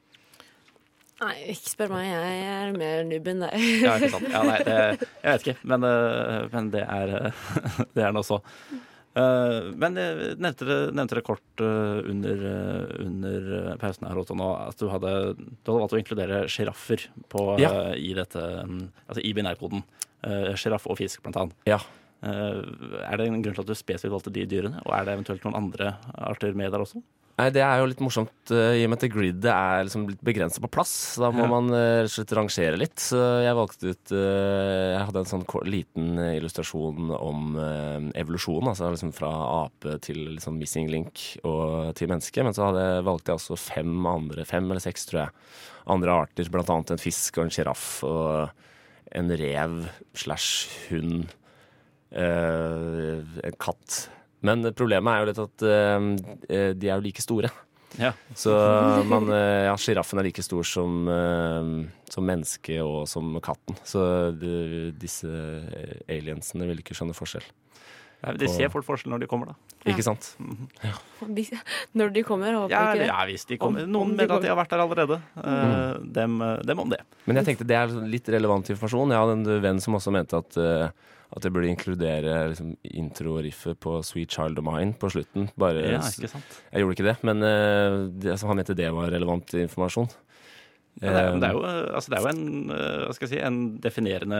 [1.17, 2.05] Nei, ikke spør meg.
[2.11, 3.55] Jeg er mer nubb enn deg.
[3.81, 4.27] Ja, ikke sant.
[4.29, 4.75] Ja, nei, det,
[5.23, 7.47] jeg vet ikke, men, eh, men det er eh,
[7.97, 8.37] det er nå så.
[9.17, 13.47] Eh, Men jeg nevnte det, nevnte det kort eh, under, eh, under
[13.81, 17.07] pausen her Otto, nå, at du hadde, du hadde valgt å inkludere sjiraffer
[17.63, 17.71] Ja.
[17.71, 19.81] eh, i dette, mm, altså i binærkoden.
[20.57, 21.57] Sjiraff og fisk, blant annet.
[21.69, 21.77] Ja.
[22.25, 22.61] Eh,
[23.07, 24.81] er det en grunn til at du spesifikt valgte de dyrene?
[24.85, 25.91] Og er det eventuelt noen andre
[26.29, 27.01] arter med der også?
[27.37, 30.23] Nei, Det er jo litt morsomt eh, i og med at gridet er liksom litt
[30.25, 30.93] begrensa på plass.
[31.21, 31.49] Da må Ja.
[31.51, 32.97] man eh, rett og slett rangere litt.
[32.97, 37.53] Så jeg valgte ut eh, Jeg hadde en sånn liten illustrasjon om
[38.17, 38.65] evolusjon.
[38.71, 39.29] Altså liksom fra
[39.67, 42.41] ape til liksom missing link og til menneske.
[42.41, 45.29] Men så hadde, valgte jeg også fem andre, fem eller seks, tror jeg,
[45.93, 46.49] andre arter.
[46.49, 48.49] Blant annet en fisk og en sjiraff og
[49.13, 49.83] en rev
[50.17, 51.29] slash hund.
[52.17, 54.07] en katt.
[54.45, 57.51] Men problemet er jo litt at eh, de er jo like store.
[57.97, 58.11] Ja.
[58.37, 58.53] Så
[59.09, 61.71] man, eh, ja, sjiraffen er like stor som, eh,
[62.13, 63.77] som mennesket og som katten.
[63.87, 64.03] Så
[64.37, 65.31] de, disse
[66.09, 67.47] aliensene vil ikke skjønne forskjell.
[68.23, 69.55] Nei, De ser fort forskjell når de kommer, da.
[69.85, 69.91] Ja.
[69.93, 70.31] Ikke sant?
[70.83, 70.93] Ja.
[71.95, 73.07] Når de kommer, håper Ja, ikke det.
[73.11, 73.83] ja hvis de kommer.
[73.85, 75.19] Om- Noen om de mener at de har vært der allerede.
[75.37, 76.13] Mm.
[76.13, 77.01] dem, dem om det.
[77.27, 79.13] Men jeg tenkte det er litt relevant informasjon.
[79.13, 80.89] Jeg hadde en venn som også mente at, eh,
[81.37, 85.49] at jeg burde inkludere liksom, intro-riffet på Sweet Child of Mine på slutten.
[85.57, 86.61] Bare, Ja, ikke sant?
[86.73, 90.09] Jeg gjorde ikke det, men uh, det, altså, han mente det var relevant informasjon.
[90.97, 94.39] Ja, det, er, det, jo, eh, altså det er jo en, eh, si, en, definerende,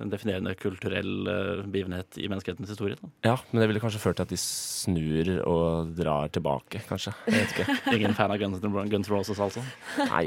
[0.00, 2.96] en definerende kulturell eh, begivenhet i menneskehetens historie.
[3.00, 3.10] Da.
[3.28, 7.12] Ja, men det ville kanskje ført til at de snur og drar tilbake, kanskje.
[7.28, 7.76] Jeg vet ikke.
[7.98, 9.64] Ingen fan av Guns, Guns Roses, altså?
[10.00, 10.24] Nei,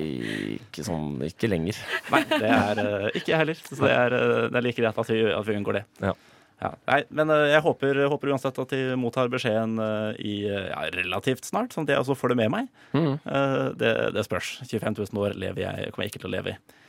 [0.59, 1.79] ikke sånn Ikke lenger.
[2.13, 2.83] Nei, det er
[3.17, 3.65] ikke jeg heller.
[3.65, 4.17] Så det er,
[4.53, 5.83] det er like greit at vi, at vi unngår det.
[6.05, 6.13] Ja.
[6.61, 10.69] Ja, nei, men eh, jeg håper, håper uansett at de mottar beskjeden eh, i eh,
[10.69, 12.69] ja, relativt snart, sånn at jeg også får det med meg.
[12.93, 14.55] Eh, det, det spørs.
[14.69, 16.79] 25 000 år lever jeg, kommer jeg ikke til å leve i.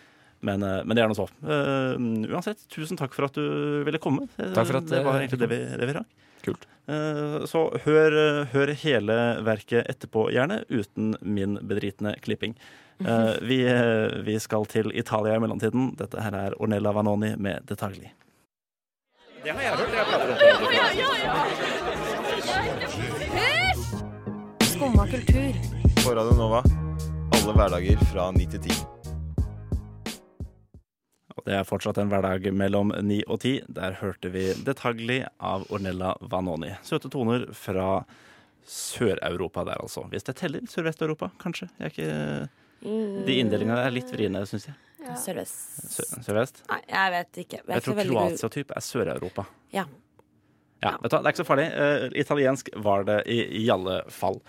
[0.44, 1.24] Men, men det er nå så.
[1.40, 4.26] Uansett, tusen takk for at du ville komme.
[4.36, 6.10] Takk for at det var egentlig det vi, det vi rakk.
[6.44, 6.66] Kult.
[7.48, 8.16] Så hør,
[8.52, 12.52] hør hele verket etterpå, gjerne, uten min bedritne klipping.
[13.48, 13.58] Vi,
[14.28, 15.94] vi skal til Italia i mellomtiden.
[15.96, 18.12] Dette her er Ornella Vanoni med Detalji.
[19.44, 19.92] Det har jeg hørt.
[19.92, 20.38] Jeg prater om
[24.64, 25.52] Skumma kultur.
[25.98, 26.60] På Radio Nova.
[27.36, 28.72] Alle hverdager fra ni til ti.
[31.36, 33.60] Og det er fortsatt en hverdag mellom ni og ti.
[33.68, 36.72] Der hørte vi Detalji av Ornella Vanoni.
[36.80, 38.00] Søte toner fra
[38.64, 40.08] Sør-Europa der, altså.
[40.08, 41.68] Hvis det teller Sørvest-Europa, kanskje.
[41.82, 42.48] Jeg er ikke...
[43.28, 44.76] De inndelingene er litt vriene, syns jeg.
[45.04, 45.18] Ja.
[45.20, 46.62] Sørvest Sørvest?
[46.70, 47.60] Nei, jeg vet ikke.
[47.60, 49.44] Jeg, Jeg tror Kroatia-type er Sør-Europa.
[49.74, 49.84] Ja.
[50.84, 51.66] Ja, vet du Det er ikke så farlig.
[51.72, 54.40] Uh, italiensk var det i, i alle fall.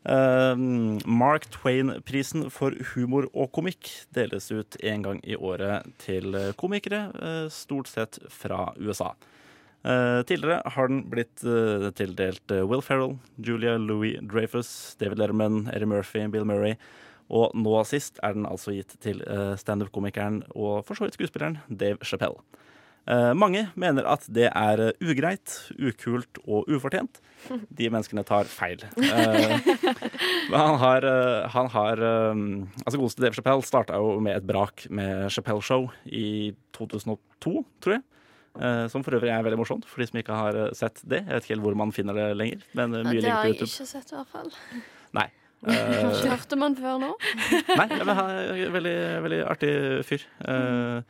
[0.00, 0.56] Uh,
[1.08, 7.46] Mark Twain-prisen for humor og komikk deles ut en gang i året til komikere, uh,
[7.52, 9.14] stort sett fra USA.
[9.80, 11.40] Eh, tidligere har den blitt
[11.96, 16.74] tildelt Will Ferrell, Julia Louis Dreyfus, David Letterman, Eddie Murphy, Bill Murray.
[17.30, 21.60] Og nå sist er den altså gitt til eh, standup-komikeren og for så vidt skuespilleren
[21.68, 22.42] Dave Chappelle.
[23.10, 27.22] Eh, mange mener at det er eh, ugreit, ukult og ufortjent.
[27.78, 28.82] De menneskene tar feil.
[30.50, 31.06] Han har,
[31.54, 36.50] han har Altså Godeste Dave Chappelle starta jo med et brak med Chappelle Show i
[36.76, 38.04] 2002, tror jeg.
[38.90, 41.22] Som for øvrig er veldig morsomt, for de som ikke har sett det.
[41.22, 43.60] Jeg vet ikke helt hvor man finner det lenger, men mye Ja, det har jeg
[43.62, 44.50] ikke sett, i hvert fall.
[45.16, 45.30] Nei.
[45.68, 47.14] Eh, Hørte man før nå?
[47.76, 49.72] Nei, jeg men han er en veldig, veldig artig
[50.08, 50.24] fyr.
[50.40, 51.02] Uh,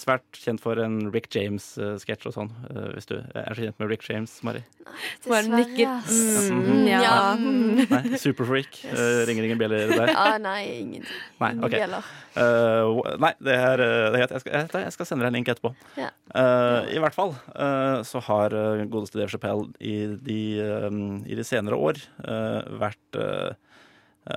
[0.00, 2.50] svært kjent for en Rick James-sketsj og sånn.
[2.70, 4.64] Uh, hvis du er så kjent med Rick James, Mari.
[5.28, 5.88] Bare nikker.
[5.98, 6.48] ass.
[6.50, 7.00] Mm, ja.
[7.04, 7.14] Ja.
[7.38, 7.84] mm.
[7.90, 8.80] Nei, Superfreak.
[8.88, 10.14] Uh, ringer ingen bjeller der.
[10.16, 11.06] Ah, nei, ingen,
[11.42, 11.78] Nei, okay.
[11.78, 12.10] bjeller.
[12.34, 14.34] Uh, nei, det er, eh, det er.
[14.34, 15.74] Jeg skal, jeg, skal sende deg en link etterpå.
[16.00, 16.10] Ja.
[16.34, 18.54] Eh, I hvert fall eh, så har
[18.90, 20.88] godeste Dave Chappelle i de, eh,
[21.30, 22.00] i de senere år
[22.80, 23.18] vært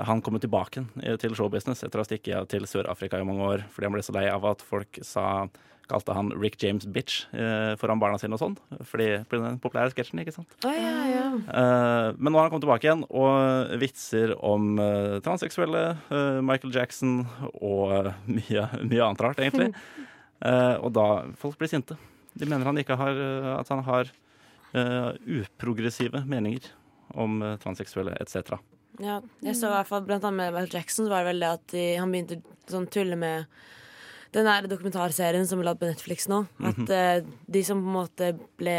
[0.07, 0.83] Han kommer tilbake
[1.21, 4.15] til showbusiness etter å ha stukket til Sør-Afrika i mange år fordi han ble så
[4.17, 5.47] lei av at folk sa
[5.87, 8.55] Kalte han Rick James bitch eh, foran barna sine og sånn.
[8.89, 10.57] Fordi på den populære sketsjen, ikke sant.
[10.67, 11.27] Oh, ja, ja.
[11.31, 16.75] Eh, men nå har han kommet tilbake igjen og vitser om eh, transseksuelle, eh, Michael
[16.75, 17.21] Jackson
[17.53, 19.71] og eh, mye, mye annet rart, egentlig.
[20.37, 21.95] Eh, og da folk blir sinte.
[22.37, 24.11] De mener han ikke har eh, At han har
[24.77, 25.07] eh,
[25.39, 26.67] uprogressive meninger
[27.17, 28.59] om transseksuelle etc.
[28.99, 31.39] Ja, jeg så i hvert fall blant annet med Michael Jackson, så var det vel
[31.43, 33.45] det at de, han begynte sånn tulle med
[34.33, 36.41] den der dokumentarserien som er lagd på Netflix nå.
[36.59, 36.89] At Mhm.
[36.91, 38.73] eh, de som på en måte ble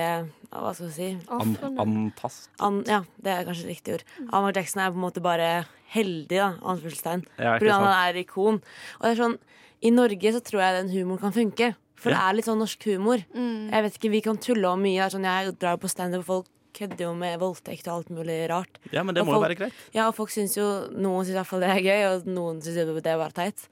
[0.50, 1.18] ja, Hva skal vi si?
[1.28, 2.48] An antast.
[2.60, 4.04] An, ja, det er kanskje riktig ord.
[4.18, 7.24] Michael Jackson er på en måte bare heldig, da, anførselstegn.
[7.38, 8.62] Ja, han er ikon.
[9.00, 9.38] Og det er sånn,
[9.82, 11.74] i Norge så tror jeg den humoren kan funke.
[11.96, 13.24] For det er litt sånn norsk humor.
[13.34, 13.70] Mm.
[13.72, 15.10] Jeg vet ikke, Vi kan tulle om mye.
[15.10, 18.80] Sånn, jeg drar på standup, og folk kødder jo med voldtekt og alt mulig rart.
[18.92, 19.78] Ja, men det må må jo være greit.
[19.94, 22.60] Ja, og folk syns jo Noen syns i hvert fall det er gøy, og noen
[22.64, 23.66] syns det er bare teit.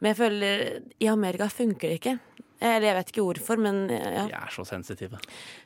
[0.00, 0.64] Men jeg føler
[1.02, 2.16] i Amerika funker det ikke.
[2.62, 4.26] Eller jeg vet ikke hvorfor, men ja.
[4.30, 5.18] De er så sensitive.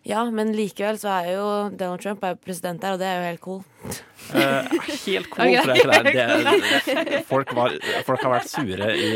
[0.08, 0.22] ja.
[0.32, 3.42] Men likevel så er jo Donald Trump er president der, og det er jo helt
[3.44, 3.62] cool.
[4.32, 4.64] Uh,
[5.04, 7.10] helt cool, tror jeg ikke det er.
[7.10, 7.76] Det folk, var,
[8.08, 9.10] folk har vært sure i,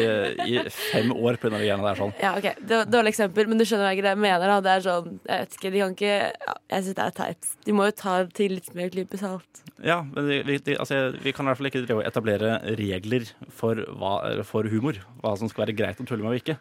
[0.45, 1.55] i fem år pga.
[1.57, 1.99] de greiene der.
[1.99, 2.15] sånn.
[2.21, 2.51] Ja, ok,
[2.91, 4.47] Dårlig eksempel, men du skjønner hva det jeg mener.
[4.47, 7.17] da Det er sånn, Jeg vet ikke, de kan ikke ja, Jeg syns det er
[7.17, 7.53] teit.
[7.67, 9.65] De må jo ta til litt mer klype salt.
[9.81, 14.15] Ja, men vi, de, altså, vi kan i hvert fall ikke etablere regler for, hva,
[14.47, 15.01] for humor.
[15.25, 16.59] Hva som skal være greit å tulle med og ikke.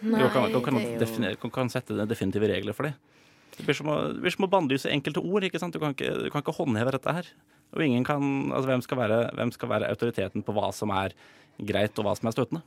[0.00, 2.94] Du kan, du kan, definere, er kan sette definitive regler for det.
[3.58, 5.42] Det blir som å, det blir som å bannlyse enkelte ord.
[5.48, 5.74] ikke sant?
[5.74, 7.30] Du kan ikke, du kan ikke håndheve dette her.
[7.74, 8.22] Og ingen kan,
[8.54, 11.16] altså hvem skal, være, hvem skal være autoriteten på hva som er
[11.58, 12.62] greit, og hva som er støtende?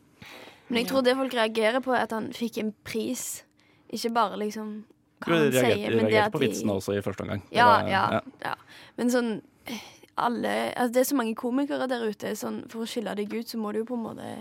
[0.67, 3.43] Men jeg tror det folk reagerer på, er at han fikk en pris.
[3.91, 4.75] Ikke bare liksom
[5.23, 7.41] hva han reagerte, sier, men det at på vitsene også i første omgang.
[7.55, 8.53] Ja, var- ja, ja.
[8.97, 9.31] Men sånn
[9.67, 9.81] eh,
[10.21, 12.35] alle altså Det er så mange komikere der ute.
[12.35, 14.31] Sånn, for å skille deg ut, så må du jo på en måte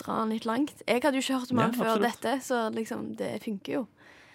[0.00, 0.82] dra han litt langt.
[0.86, 2.22] Jeg hadde jo ikke hørt om Ja, han før absolutt.
[2.22, 3.82] dette, så liksom, det funker jo.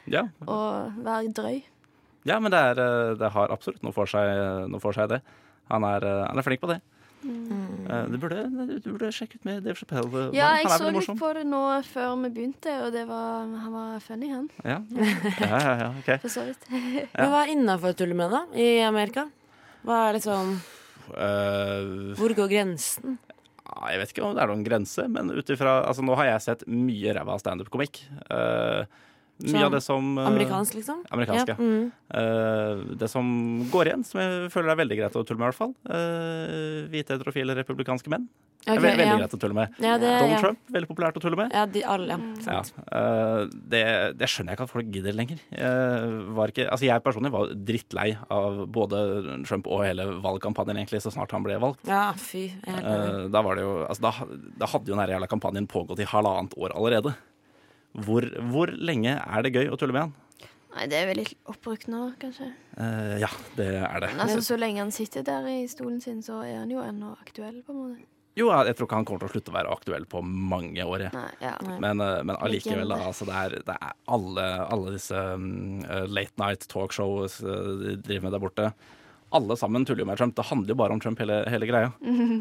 [0.08, 0.58] Ja, Å
[1.04, 1.64] være drøy.
[2.28, 5.22] ja men det, er, eh, det har absolutt noe for seg, noe for seg det.
[5.72, 6.80] Han er, eh, han er flink på det.
[7.28, 8.12] Mm.
[8.12, 8.44] Du burde,
[8.80, 10.28] du burde sjekke ut med Dave Chappelle.
[10.38, 13.74] Ja, han jeg så litt på det nå før vi begynte, og det var, han
[13.74, 14.46] var funny, han.
[14.64, 14.78] Ja.
[15.42, 16.12] ja, ja, ja, ok.
[16.22, 16.68] For så vidt.
[16.70, 18.44] Men hva er innafor å tulle med, da?
[18.56, 19.26] I Amerika?
[19.88, 20.54] Hva er liksom
[21.16, 23.18] uh, Hvor går grensen?
[23.92, 26.46] Jeg vet ikke om det er noen grense, men ut ifra altså, Nå har jeg
[26.46, 28.02] sett mye ræva standup-komikk.
[28.34, 29.04] Eh,
[29.38, 31.04] mye Sånn av det som eh, Amerikansk, liksom?
[31.14, 31.58] Amerikansk, ja.
[31.62, 31.92] Mm.
[32.10, 33.28] Uh, det som
[33.70, 35.74] går igjen, som jeg føler er veldig greit å tulle med, i hvert fall.
[35.86, 38.26] Uh, hvite, heterofile, republikanske menn.
[38.68, 39.14] Det er veldig, ja.
[39.22, 39.76] greit å tulle med.
[39.80, 40.42] Ja, det, Donald.
[40.44, 41.54] Trump, veldig populært å tulle med.
[41.56, 42.58] Ja, de alle, ja.
[43.00, 43.84] Eh, det,
[44.20, 45.40] det skjønner jeg ikke at folk gidder lenger.
[45.54, 49.00] Ikke, altså jeg personlig var drittlei av både
[49.48, 51.88] Trump og hele valgkampanjen egentlig så snart han ble valgt.
[51.88, 52.50] Ja, fy.
[52.68, 54.14] Da, var det jo, altså da,
[54.60, 57.16] da hadde jo den jævla kampanjen pågått i halvannet år allerede.
[58.06, 60.16] Hvor, hvor lenge er det gøy å tulle med han?
[60.78, 62.52] Nei, det er vel litt oppbrukt nå, kanskje.
[62.78, 64.12] Eh, ja, det er det.
[64.14, 67.16] Men altså, så lenge han sitter der i stolen sin, så er han jo ennå
[67.18, 68.06] aktuell, på en måte.
[68.38, 71.08] Jo, jeg tror ikke han kommer til å slutte å være aktuell på mange år.
[71.16, 71.56] Nei, ja.
[71.82, 72.94] Men, eh, men allikevel.
[72.94, 77.96] Altså, det, er, det er alle, alle disse mm, eh, late night talkshows eh, de
[78.06, 78.70] driver med der borte.
[79.38, 80.36] Alle sammen tuller jo med Trump.
[80.38, 81.92] Det handler jo bare om Trump, hele, hele greia.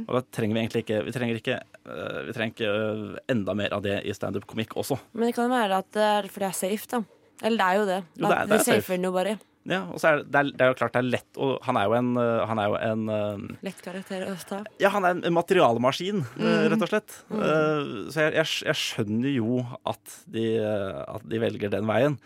[0.07, 3.55] Og da trenger vi egentlig ikke Vi trenger ikke, øh, vi trenger ikke øh, enda
[3.55, 4.99] mer av det i standup-komikk også.
[5.15, 7.03] Men det kan være at det er fordi det er safe, da.
[7.45, 8.01] Eller det er jo det.
[8.17, 8.83] Jo, det er- det er safe.
[8.97, 11.57] safer bare Ja, og så er det, det, er, jo klart det er lett og
[11.67, 14.61] Han er jo en, øh, han er jo en Lett karakter å ta.
[14.79, 16.69] Ja, han er en materialemaskin, øh, Mm.
[16.71, 17.17] rett og slett.
[17.35, 22.17] Øh, så jeg, jeg, jeg skjønner jo at de, at de velger den veien.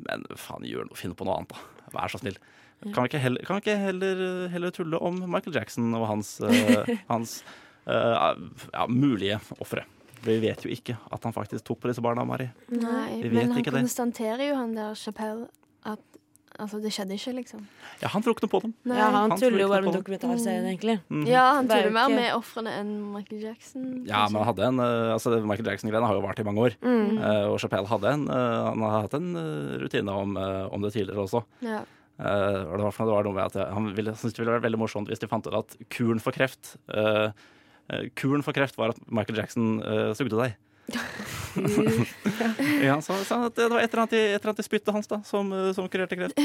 [0.00, 1.88] Men faen, gjør noe, finn på noe annet, da.
[1.94, 2.36] Vær så snill.
[2.90, 6.40] Kan vi ikke heller, kan vi ikke heller, heller tulle om Michael Jackson og hans,
[6.42, 7.40] øh, hans
[7.86, 8.14] øh,
[8.74, 9.86] ja, mulige ofre?
[10.22, 12.48] Vi vet jo ikke at han faktisk tok på disse barna, Mari.
[12.70, 13.82] Nei, men han ikke det.
[13.82, 15.48] konstaterer jo, han der Chappelle,
[15.86, 16.02] at
[16.62, 17.64] altså, det skjedde ikke, liksom.
[18.02, 18.74] Ja, han tror ikke noe på dem.
[18.86, 18.98] Nei.
[19.00, 20.98] Ja, han, Han tuller jo bare med dokumentarserien, egentlig.
[21.08, 21.24] Mm.
[21.26, 23.88] Ja, han er tuller mer med ofrene enn Michael Jackson.
[24.06, 26.78] Ja, men han hadde en altså, Michael Jackson-greiene har jo vart i mange år.
[26.82, 27.18] Mm.
[27.18, 29.34] Eh, og Chappelle hadde en, han har hatt en
[29.82, 31.42] rutine om, om det tidligere også.
[31.66, 31.82] Ja.
[32.22, 34.54] Eh, og det var, det var noe med at jeg- Han ville, syntes det ville
[34.54, 37.32] vært veldig morsomt hvis de fant ut at kuren for kreft uh,
[37.90, 40.54] eh, Kuren for kreft var at Michael Jackson uh, sugde deg.
[42.82, 45.88] ja, så, så at det var et eller annet i, spyttet hans da som, som
[45.88, 46.38] kurerte kreft.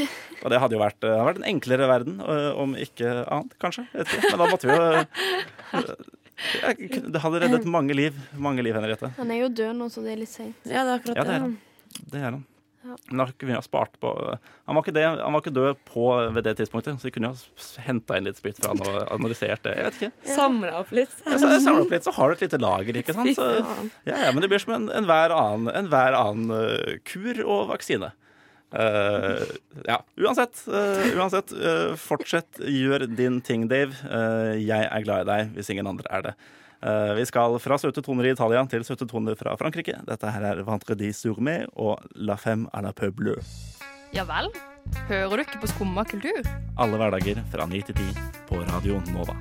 [0.44, 2.22] Og det hadde jo vært, hadde vært en enklere verden,
[2.56, 3.88] om ikke annet, kanskje.
[3.98, 4.84] Men da måtte vi jo
[7.12, 8.14] Det hadde reddet mange liv.
[8.38, 9.10] Mange liv, Henriette.
[9.18, 10.56] Han er jo død nå, så det er litt seint.
[10.70, 11.42] Ja, det er akkurat Ja, det er det.
[11.42, 11.58] han.
[12.14, 12.46] Det er han.
[13.10, 15.82] Men da kunne vi ha spart på Han var ikke, det, han var ikke død
[15.88, 19.00] på ved det tidspunktet, så vi kunne ha henta inn litt spytt fra han og
[19.16, 19.76] analysert det.
[19.78, 20.36] Jeg vet ikke.
[20.36, 21.18] Samla opp litt.
[21.26, 23.34] Ja, så Samle opp litt, så har du et lite lager, ikke sant.
[23.38, 23.50] Så,
[24.08, 28.14] ja, ja, men det blir som en annen, en hver annen eh, kur og vaksine.
[28.68, 29.48] Uh,
[29.88, 30.60] ja, uansett.
[30.68, 33.96] Uh, uansett uh, fortsett, gjør din ting, Dave.
[34.60, 36.34] Jeg er glad i deg hvis ingen andre er det.
[36.82, 39.98] Eh, vi skal fra søte toner i Italia til søte toner fra Frankrike.
[40.08, 43.38] Dette her er Vantredi Surmé og La Femme à la peuble.
[44.14, 44.52] Ja vel?
[45.10, 46.44] Hører du ikke på Skumma kultur?
[46.80, 49.36] Alle hverdager fra 9 til 10 på Radio Nova.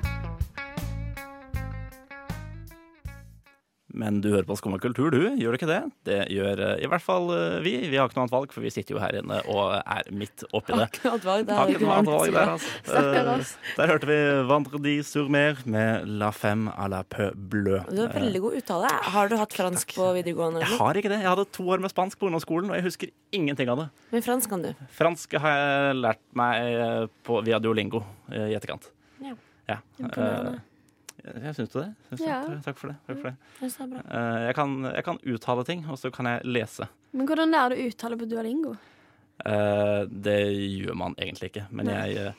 [3.95, 5.21] Men du hører på Skumma kultur, du.
[5.39, 5.79] Gjør du ikke det?
[6.07, 7.71] Det gjør eh, i hvert fall eh, vi.
[7.87, 10.43] Vi har ikke noe annet valg, for vi sitter jo her inne og er midt
[10.51, 10.89] oppi det.
[10.89, 11.53] Har ikke noe annet valg.
[11.55, 12.73] Hadde ikke noe annet valg der, altså.
[12.99, 13.71] Eh.
[13.79, 14.19] Der hørte vi
[14.51, 17.79] Vendredi sur mer med La Femme à la Peu Bleu.
[17.87, 18.91] Du har veldig god uttale.
[19.15, 20.65] Har du hatt fransk på videregående?
[20.65, 21.21] Jeg har ikke det.
[21.23, 23.89] Jeg hadde to år med spansk på ungdomsskolen, og jeg husker ingenting av det.
[24.11, 24.71] Men fransk kan du.
[24.99, 28.03] Fransk har jeg lært meg på, via Duolingo
[28.35, 28.91] i etterkant.
[29.23, 29.37] Ja.
[29.71, 29.79] Ja.
[29.99, 30.59] Imponerende.
[31.27, 31.87] Jeg syns du det?
[32.09, 32.39] Synes ja.
[32.47, 32.57] det.
[32.65, 32.97] Takk for det.
[33.07, 33.35] Takk for det.
[33.61, 34.01] Jeg det er bra.
[34.07, 36.87] Eh, Jeg, kan, jeg kan uttale ting, og så kan jeg lese.
[37.17, 38.75] Men hvordan lærer du å uttale på Duolingo?
[39.45, 42.31] Eh, Det gjør man egentlig ikke, men jeg,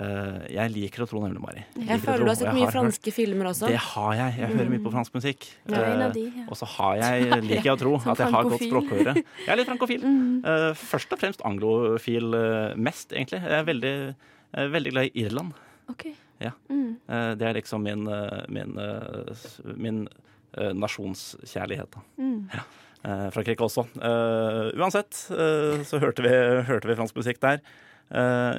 [0.00, 1.64] eh, jeg liker å tro nemlig, Mari.
[1.76, 3.68] Jeg jeg føler du har sett mye har franske filmer også.
[3.72, 4.38] Det har jeg.
[4.40, 5.50] Jeg hører mye på fransk musikk.
[5.68, 6.46] Jeg en av de, ja.
[6.48, 9.14] Og så har jeg, liker jeg å tro, at jeg har godt språkhøre.
[9.18, 10.06] Jeg er litt frankofil.
[10.40, 10.74] Mm.
[10.78, 12.32] Først og fremst anglofil
[12.80, 13.42] mest, egentlig.
[13.44, 13.94] Jeg er veldig,
[14.56, 15.52] jeg veldig glad i Irland.
[15.92, 16.06] OK.
[16.40, 16.52] Ja.
[16.70, 16.96] Mm.
[17.08, 20.08] Eh, det er liksom min, eh, min, eh, min
[20.74, 21.92] nasjonskjærlighet.
[21.94, 22.00] Da.
[22.18, 22.48] Mm.
[22.50, 22.62] Ja.
[23.30, 23.84] Frankrike også.
[24.76, 26.32] Uansett så hørte vi,
[26.66, 27.62] hørte vi fransk musikk der.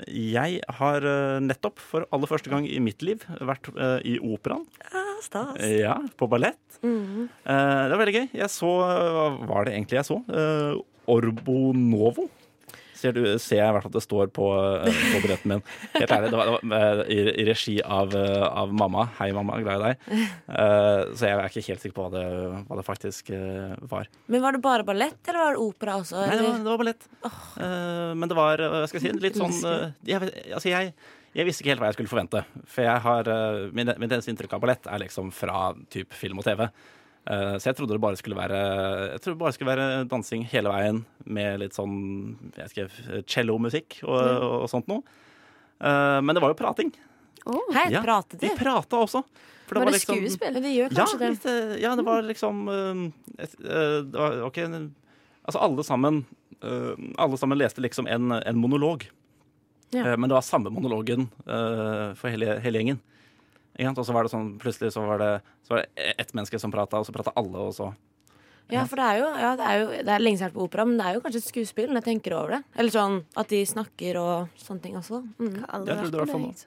[0.08, 1.08] Jeg har
[1.44, 3.68] nettopp for aller første gang i mitt liv vært
[4.08, 4.64] i operaen.
[4.88, 5.60] Ah, stas.
[5.60, 6.80] Ja, på ballett.
[6.82, 6.88] Eh,
[7.44, 8.28] det var veldig gøy.
[8.40, 10.22] Jeg så Hva var det egentlig jeg så?
[11.12, 12.30] Orbo Novo.
[13.02, 14.48] Ser, du, ser jeg i hvert fall at det står på,
[14.86, 15.64] eh, på billetten min.
[15.96, 19.08] Helt ærlig, det var, det var eh, i, i regi av, eh, av mamma.
[19.18, 20.04] Hei, mamma, glad i deg.
[20.46, 22.26] Uh, så jeg er ikke helt sikker på hva det,
[22.68, 24.12] hva det faktisk uh, var.
[24.30, 26.20] Men var det bare ballett, eller var det opera også?
[26.22, 27.10] Nei, det var, det var ballett.
[27.26, 29.58] Eh, men det var, hva skal jeg si, litt sånn
[30.06, 30.94] jeg, altså jeg,
[31.34, 32.46] jeg visste ikke helt hva jeg skulle forvente.
[32.70, 33.34] For jeg har,
[33.74, 36.68] min, min eneste inntrykk av ballett er liksom fra typ film og TV.
[37.30, 38.60] Eh, så jeg trodde det bare skulle være
[39.12, 41.94] Jeg trodde det bare skulle være dansing hele veien med litt sånn
[42.58, 42.88] jeg ikke,
[43.30, 45.04] cellomusikk og, og sånt noe.
[45.82, 46.90] Eh, men det var jo prating.
[47.46, 47.62] Oh.
[47.74, 48.58] Hei, Ja, pratet De de?
[48.58, 49.24] prata også.
[49.70, 50.54] For Var det liksom- skuespill?
[50.54, 51.30] Men de gjør Ja, det.
[51.30, 52.68] litt, eh, ja, det var liksom
[53.40, 54.58] et, Det var ok
[55.46, 56.26] Altså, alle sammen
[56.62, 59.08] eh, Alle sammen leste liksom en, en monolog.
[59.92, 60.06] Ja.
[60.12, 63.00] Eh, men det var samme monologen eh, for hele, hele gjengen.
[63.80, 66.72] Og så var det sånn plutselig så var det, så var det ett menneske som
[66.72, 67.94] prata, og så prata alle, og så
[68.72, 70.52] Ja, for det er jo, ja, det er jo det er lenge siden jeg har
[70.52, 72.64] vært på opera, men det er jo kanskje et skuespill når jeg tenker over det.
[72.78, 75.20] Eller sånn at de snakker og sånne ting også.
[75.40, 75.56] Mm.
[75.60, 76.62] Jeg tror det var sånn jeg.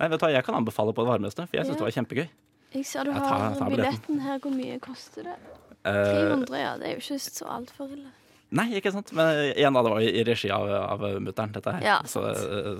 [0.00, 1.84] Nei, vet du hva, jeg kan anbefale på det varmeste, for jeg syns Ja.
[1.84, 2.28] det var kjempegøy.
[2.74, 4.16] Jeg ser du Jeg tar- har tar billetten.
[4.16, 4.38] billetten her.
[4.40, 5.36] Hvor mye koster det?
[5.84, 6.76] Eh, 300, ja.
[6.76, 8.10] Det er jo ikke så altfor ille.
[8.54, 9.10] Nei, ikke sant?
[9.16, 11.82] Men igjen, da, det var i i regi av, av mutter'n, dette her.
[11.82, 12.22] Ja, så,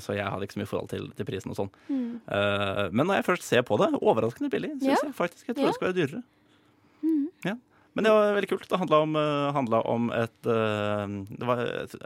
[0.05, 1.71] så jeg hadde ikke så mye forhold til, til prisen og sånn.
[1.91, 2.21] Mm.
[2.31, 5.01] Uh, men når jeg først ser på det, overraskende billig, syns Ja.
[5.09, 5.49] jeg faktisk.
[5.51, 5.73] Jeg tror Ja.
[5.73, 6.23] det skal være dyrere.
[7.03, 7.25] Mm.
[7.51, 7.57] Ja.
[7.95, 8.65] Men det var veldig kult.
[8.71, 11.61] Det handla om, eh, handla om et eh, Det var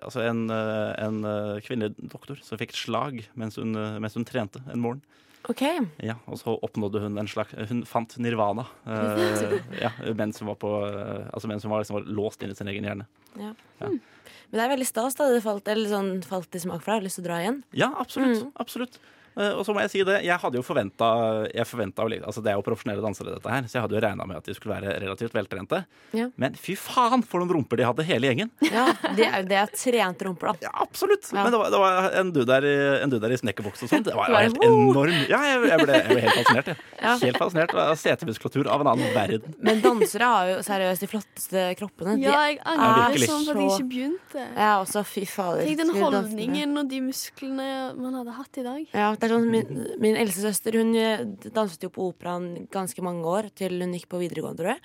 [0.04, 4.12] altså en, eh, en eh, kvinnelig doktor som fikk et slag mens hun, eh, mens
[4.18, 5.00] hun trente en morgen.
[5.48, 5.62] OK.
[6.04, 10.58] Ja, og så oppnådde hun en slags Hun fant nirvana uh, ja, mens hun var,
[10.60, 13.06] på, uh, altså mens hun var, liksom, var låst inn i sin egen hjerne.
[13.38, 13.54] Ja.
[13.80, 14.00] Hmm.
[14.48, 15.16] Men det er veldig stas.
[15.16, 16.98] da Det falt, eller sånn, falt i smak for deg.
[16.98, 17.62] Har du lyst til å dra igjen?
[17.76, 18.44] Ja, absolutt.
[18.44, 18.52] Mm.
[18.64, 19.00] absolutt.
[19.38, 21.08] Eh, Og så må jeg si det, jeg hadde jo forventa
[21.48, 24.44] altså Det er jo profesjonelle dansere, dette her, så jeg hadde jo regna med at
[24.48, 25.84] de skulle være relativt veltrente.
[26.16, 26.26] Ja.
[26.36, 28.50] Men fy faen for noen rumper de hadde, hele gjengen!
[28.66, 30.68] Ja, Det er, det er trente rumper, da.
[30.68, 31.28] Ja, absolutt!
[31.32, 31.44] Ja.
[31.44, 32.66] Men det var, det var en dude der,
[33.04, 34.04] en dude der i snekkerboks og sånn.
[34.06, 35.14] Det var, helt en- enorm.
[35.30, 36.70] Ja, jeg, jeg, ble, jeg ble helt fascinert.
[36.72, 36.76] Jeg.
[37.02, 37.14] Ja.
[37.22, 39.54] Helt fascinert av setemuskulatur av en annen verden.
[39.62, 42.16] Men dansere har jo seriøst de flotteste kroppene.
[42.18, 44.46] De Ja, jeg angrer sånn for at jeg ikke begynte.
[44.58, 45.62] Ja, også fy fader.
[45.68, 48.82] Tenk den holdningen og de musklene man hadde hatt i dag.
[48.94, 53.26] Ja, det sånn, min, min eldste søster hun eh, danset jo på operaen ganske mange
[53.28, 54.82] år, til hun gikk på videregående, tror jeg.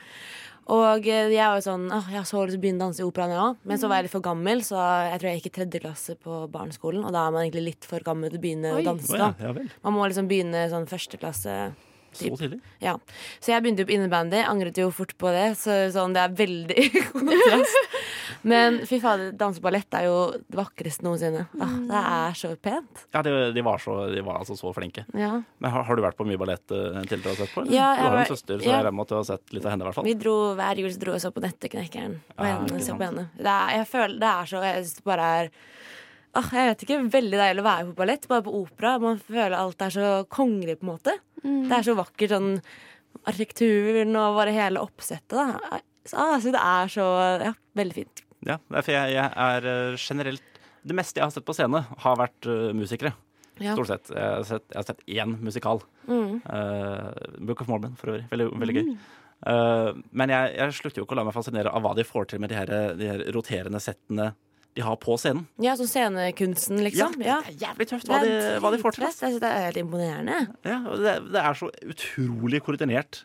[0.74, 2.86] Og eh, jeg var jo sånn Åh, jeg har så lyst til å begynne å
[2.86, 3.64] danse i operaen, jeg òg.
[3.68, 6.16] Men så var jeg litt for gammel, så jeg tror jeg gikk i tredje klasse
[6.20, 7.04] på barneskolen.
[7.04, 8.84] Og da er man egentlig litt for gammel til å begynne Oi.
[8.84, 9.18] å danse.
[9.18, 9.66] Ja, da ja.
[9.84, 11.58] Man må liksom begynne sånn første klasse.
[12.14, 12.60] Så tidlig.
[12.84, 12.94] Ja.
[13.42, 14.44] Så jeg begynte jo på innebandy.
[14.46, 15.48] Angret jo fort på det.
[15.60, 17.98] Så sånn, det er veldig kontrast.
[18.42, 21.46] Men fy fader, danseballett er jo det vakreste noensinne.
[21.62, 23.06] Ah, det er så pent.
[23.14, 25.06] Ja, de, de, var så, de var altså så flinke.
[25.14, 25.36] Ja.
[25.64, 27.64] Men har, har du vært på mye ballett tidligere til du har sett på?
[27.64, 27.76] eller?
[27.76, 28.76] Ja, du har jo en søster, så ja.
[28.76, 30.08] jeg regner med at du har sett litt av henne, i hvert fall.
[30.10, 32.16] Vi dro hver jul så dro vi så på Nøtteknekkeren.
[32.36, 33.28] Og Ah, henne, så på henne.
[33.38, 35.52] Det er, jeg føler det er så Jeg syns det bare er
[36.40, 38.28] ah, Jeg vet ikke, veldig deilig å være på ballett.
[38.32, 38.96] Bare på opera.
[39.04, 41.18] Man føler alt er så kongelig, på en måte.
[41.44, 41.62] Mm.
[41.70, 42.52] Det er så vakkert sånn
[43.30, 45.36] arkitekturen og bare hele oppsettet.
[45.38, 45.80] Da.
[46.20, 47.06] Ah, så det er så
[47.46, 48.23] Ja, veldig fint.
[48.48, 52.20] Ja, for jeg, jeg er uh, generelt Det meste jeg har sett på scene, har
[52.20, 53.14] vært uh, musikere.
[53.62, 53.76] Ja.
[53.78, 54.10] Stort sett.
[54.12, 55.84] Jeg har sett, jeg har sett én musikal.
[56.10, 56.40] Mm.
[56.44, 57.12] Uh,
[57.48, 58.26] Book of Mormon, for øvrig.
[58.32, 58.90] Veldig, veldig gøy.
[59.44, 62.32] Uh, men jeg, jeg slutter jo ikke å la meg fascinere av hva de får
[62.32, 64.34] til med de her, de her roterende settene
[64.74, 65.46] de har på scenen.
[65.62, 67.20] Ja, Som scenekunsten, liksom.
[67.22, 67.38] Ja.
[67.46, 68.32] Det er jævlig tøft hva de,
[68.64, 69.06] hva de får til.
[69.06, 69.12] Det.
[69.22, 70.40] Jeg det er helt imponerende.
[70.66, 73.20] Ja, det, det er så utrolig koordinert,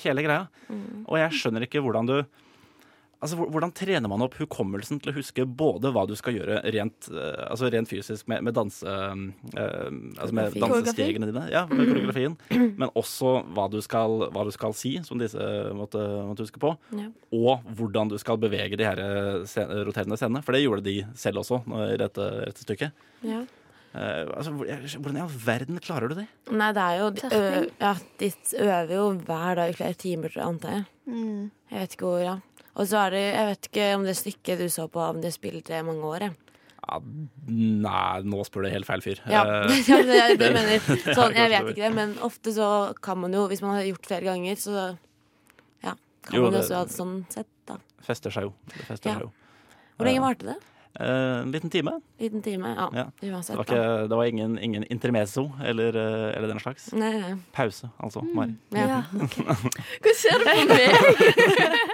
[0.00, 0.46] hele greia.
[0.70, 1.04] Mm.
[1.04, 2.16] Og jeg skjønner ikke hvordan du
[3.24, 7.08] Altså, Hvordan trener man opp hukommelsen til å huske både hva du skal gjøre rent,
[7.08, 9.88] uh, altså rent fysisk med, med, danse, uh,
[10.20, 12.36] altså med dansestegene dine, ja, med koreografien,
[12.76, 15.40] men også hva du skal, hva du skal si, som disse
[15.78, 17.08] måtte, måtte huske på, Ja.
[17.32, 19.00] og hvordan du skal bevege de her
[19.48, 20.44] scen- roterende scenene.
[20.44, 21.62] For det gjorde de selv også
[21.94, 22.92] i dette, dette stykket.
[23.24, 23.42] Ja.
[23.94, 26.26] Uh, altså, hvordan i all verden klarer du det?
[26.50, 28.30] Nei, det er jo de, ø, Ja, de
[28.64, 30.84] øver jo hver dag i flere timer, antar jeg.
[31.06, 31.44] Mm.
[31.70, 32.34] Jeg vet ikke hvor, ja.
[32.76, 35.30] Og så er det, jeg vet ikke om det stykket du så på, om det
[35.34, 36.34] spilte mange år, jeg.
[36.84, 36.98] Ja,
[37.48, 39.20] nei, nå spør du helt feil fyr.
[39.30, 42.52] Ja, Eh, ja det, det, det mener, er sånn, jeg vet ikke det, men ofte
[42.52, 42.66] så
[43.00, 44.74] kan man jo, hvis man har gjort flere ganger, så
[45.86, 45.94] ja,
[46.26, 47.78] kan Jo, man jo også ha det sånn sett, da.
[48.04, 48.52] fester seg jo.
[48.74, 49.14] Det fester Ja.
[49.20, 49.32] seg jo.
[49.96, 50.26] Hvor lenge Ja.
[50.26, 50.58] varte det?
[51.00, 51.96] Eh, en liten time.
[52.22, 52.68] Liten time?
[52.76, 53.04] Ja, Ja.
[53.20, 56.92] Det var, ikke, det var ingen, ingen intermezzo eller, eh, eller den slags.
[56.94, 57.32] Nei, nei.
[57.52, 58.22] Pause, altså.
[58.22, 58.54] Mari.
[58.70, 58.86] Ja.
[58.86, 59.34] Ja, ok.
[60.04, 60.84] Hva ser du på meg?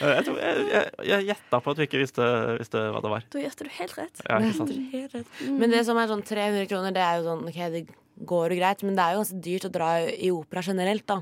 [0.00, 2.24] Eh, jeg, tror- gjetta på at du ikke visste,
[2.60, 3.24] visste hva det var.
[3.32, 4.22] Da gjetter du helt rett.
[4.24, 4.72] Ja, sant?
[4.94, 5.34] Helt rett.
[5.48, 7.82] Men det som er sånn 300 kroner, det er jo sånn OK, det
[8.30, 11.18] går jo greit, men det er jo ganske dyrt å dra i opera generelt, da.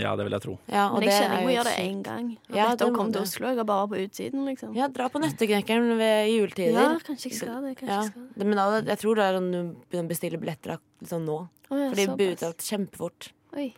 [0.00, 0.54] Ja, det vil jeg tro.
[0.70, 2.26] Ja, og Men jeg kjenner er jeg må gjøre det én gang.
[2.48, 3.22] Ja, Ja, det Dette kom til.
[3.22, 4.74] Oslo, jeg er bare på utsiden, liksom.
[4.76, 6.72] Ja, dra på Nøtteknekkeren ved juletider.
[6.80, 7.76] Ja, kanskje jeg skal det.
[7.76, 8.38] Kanskje Ja, jeg skal det.
[8.38, 11.38] det- Men jeg tror det er om du begynner å bestille billetter liksom nå.
[11.70, 13.28] Oh, ja, For de blir utsolgt kjempefort.
[13.56, 13.72] Oi.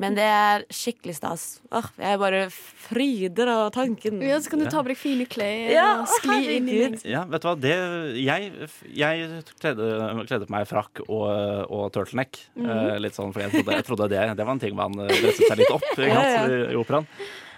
[0.00, 1.42] Men det er skikkelig stas.
[1.76, 4.22] Åh, jeg bare fryder av tanken.
[4.24, 7.02] Ja, så kan du ta på deg fine klær Ja, og skli inn i det.
[7.04, 7.74] Ja, vet du hva, det
[8.16, 8.48] Jeg,
[8.96, 9.90] jeg kledde,
[10.24, 11.28] kledde på meg frakk og,
[11.68, 12.40] og turtleneck.
[12.64, 15.12] eh, litt sånn, for jeg trodde, jeg trodde det, det var en ting man eh,
[15.20, 16.42] dresset seg litt opp Ja, ja.
[16.48, 17.08] i, i operaen.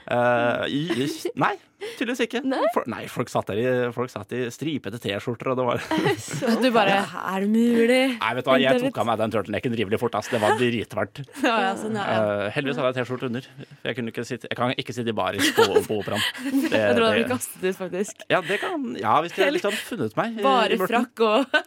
[0.02, 1.06] Uh, i, i,
[1.38, 1.52] nei,
[1.98, 2.40] tydeligvis ikke.
[2.48, 2.60] Nei?
[2.74, 5.82] For, nei, folk satt der i, folk satt i stripete T-skjorter, og det var
[6.62, 8.00] Du bare Er det mulig?
[8.18, 10.16] Nei, vet du hva, jeg tok av meg den turtlenecken rimelig fort.
[10.18, 10.30] ass.
[10.32, 11.22] Det var dritvarmt.
[11.42, 12.20] Ja, ja, sånn, ja, ja.
[12.46, 13.46] Eh, heldigvis hadde jeg T-skjorte under.
[13.82, 16.22] Jeg, kunne ikke sitte, jeg kan ikke sitte i baris på, på operaen.
[16.42, 18.22] Det, Jeg tror det det- hadde kastet ut, faktisk.
[18.30, 20.38] ja, det kan Ja, hvis de, hvis hadde funnet meg.
[20.44, 21.58] Bare frakk og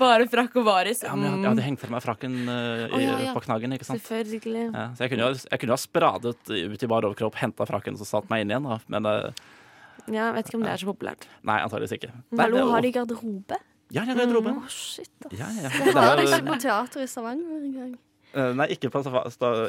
[0.00, 1.02] Bare frakk og baris.
[1.04, 3.34] Ja, men jeg, hadde- jeg hadde hengt fra meg frakken uh, i, oh, ja, ja.
[3.36, 4.02] på knaggen, ikke sant.
[4.08, 4.66] Selvfølgelig.
[4.72, 7.66] Ja, så jeg kunne, jo- jeg kunne jo ha spradet ut i bar overkropp, henta
[7.68, 8.78] frakken og så satt meg inn igjen, da.
[8.92, 9.42] Men eh,
[10.08, 11.26] Ja, jeg vet ikke om det er så populært.
[11.44, 12.12] nei, antakeligvis ikke.
[12.30, 13.58] Nei, Hallo, har de garderobe?
[13.90, 14.52] Ja, har garderobe.
[14.54, 15.34] Å, shit, ass.
[15.34, 15.84] Ja, ja, ja.
[15.90, 17.98] Det har de ikke på teater i Stavanger engang.
[18.32, 19.00] eh, Nei, ikke på,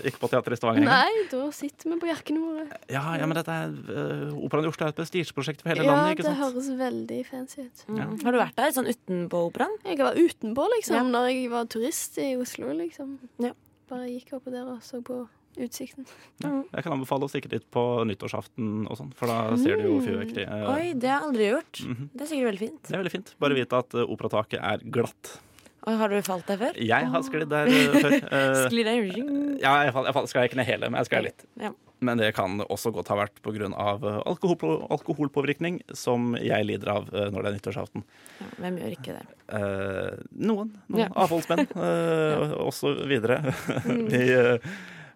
[0.06, 1.08] ikke på teater i Stavanger engang.
[1.10, 2.67] Nei, da sitter vi på jakkene våre.
[2.94, 5.89] Ja, ja, men dette er uh, Operaen i Oslo er et prestisjeprosjekt for hele Ja,
[5.96, 6.38] landet, ikke sant?
[6.38, 7.84] Ja, det høres veldig fancy ut.
[7.89, 7.98] Mm.
[8.03, 8.08] Ja.
[8.28, 9.76] Har du vært der sånn utenpå operaen?
[9.89, 11.03] Jeg var utenpå, liksom, Ja.
[11.18, 13.18] når jeg var turist i Oslo, liksom.
[13.41, 13.53] Ja.
[13.89, 15.24] Bare gikk opp der og så på
[15.58, 16.08] utsikten.
[16.41, 19.99] Jeg kan anbefale å stikke dit på nyttårsaften og sånn, for da ser du jo
[20.06, 20.45] fyrverkeri.
[20.47, 21.84] eh, Oi, det har jeg aldri gjort.
[21.88, 22.10] Mhm.
[22.14, 22.84] Det er sikkert veldig fint.
[22.88, 23.36] Det er veldig fint.
[23.39, 25.38] Bare vite at eh, operataket er glatt.
[25.82, 26.76] Og har du falt der før?
[26.78, 28.18] Jeg har sklidd der eh, før.
[28.70, 28.99] sklidd der.
[29.62, 31.47] ja, jeg, fall, jeg fall, jeg ikke ned hele, men jeg sklei litt.
[31.58, 31.74] Ja.
[32.02, 33.68] Men det kan også godt ha vært pga.
[34.26, 38.06] Alkohol, alkoholpåvirkning, som jeg lider av eh, når det er nyttårsaften.
[38.39, 39.26] Ja, hvem gjør ikke det?
[39.54, 40.72] Eh, noen.
[40.89, 41.12] noen Ja.
[41.26, 43.38] Avholdsmenn, uh, og så videre.
[43.86, 44.72] Vi, eh, eh,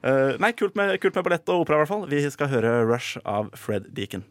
[0.06, 2.08] nei, kult med, kult med ballett og opera, i hvert fall.
[2.12, 4.26] Vi skal høre Rush av Fred Deacon.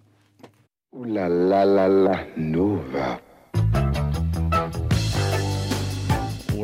[1.11, 3.15] La la la la Nova.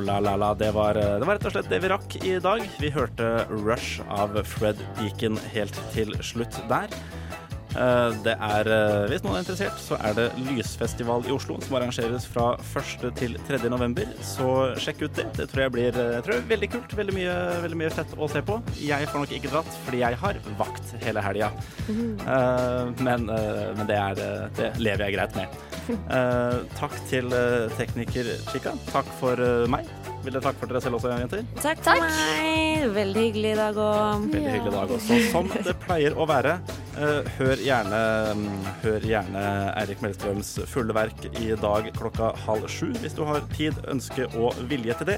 [0.01, 2.63] La la la, det var, det var rett og slett det vi rakk i dag.
[2.81, 6.89] Vi hørte Rush av Fred Deacon helt til slutt der.
[7.77, 11.77] Eh, Det er, eh, Hvis noen er interessert, så er det Lysfestival i Oslo som
[11.79, 13.11] arrangeres fra 1.
[13.17, 13.69] til 3.
[13.71, 14.05] november.
[14.23, 15.27] Så sjekk ut det.
[15.39, 16.97] Det tror jeg blir jeg tror veldig kult.
[16.99, 18.61] Veldig mye, veldig mye fett å se på.
[18.81, 21.53] Jeg får nok ikke dratt, fordi jeg har vakt hele helga.
[21.89, 25.49] Eh, men, eh, men det, er, eh, det lever jeg greit med.
[26.11, 28.73] Eh, takk til eh, tekniker Chica.
[28.93, 29.87] Takk for eh, meg.
[30.25, 31.45] Vil dere takke for dere selv også, jenter?
[31.63, 32.91] Takk for meg.
[32.93, 34.27] Veldig hyggelig i dag òg.
[34.35, 35.21] Veldig hyggelig dag også.
[35.31, 36.59] Som det pleier å være.
[37.01, 37.99] Eh, hør gjerne,
[38.37, 39.43] mm, hør gjerne
[39.81, 44.59] Eirik Mellstrøms fulle verk i dag klokka halv sju, hvis du har tid, ønske og
[44.69, 45.17] vilje til det.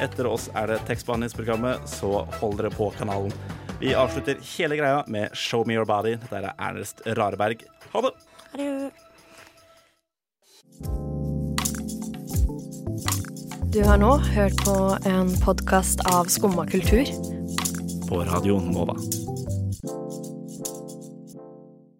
[0.00, 3.34] Etter oss er det tekstbehandlingsprogrammet, så hold dere på kanalen.
[3.82, 6.16] Vi avslutter hele greia med Show Me Your Body.
[6.16, 7.66] Dette er Ernest Rareberg.
[7.92, 8.14] Ha det!
[8.54, 8.90] Ha det.
[13.68, 17.04] Du har nå hørt på en podkast av Skumma kultur.
[18.08, 18.96] På Radio Nova.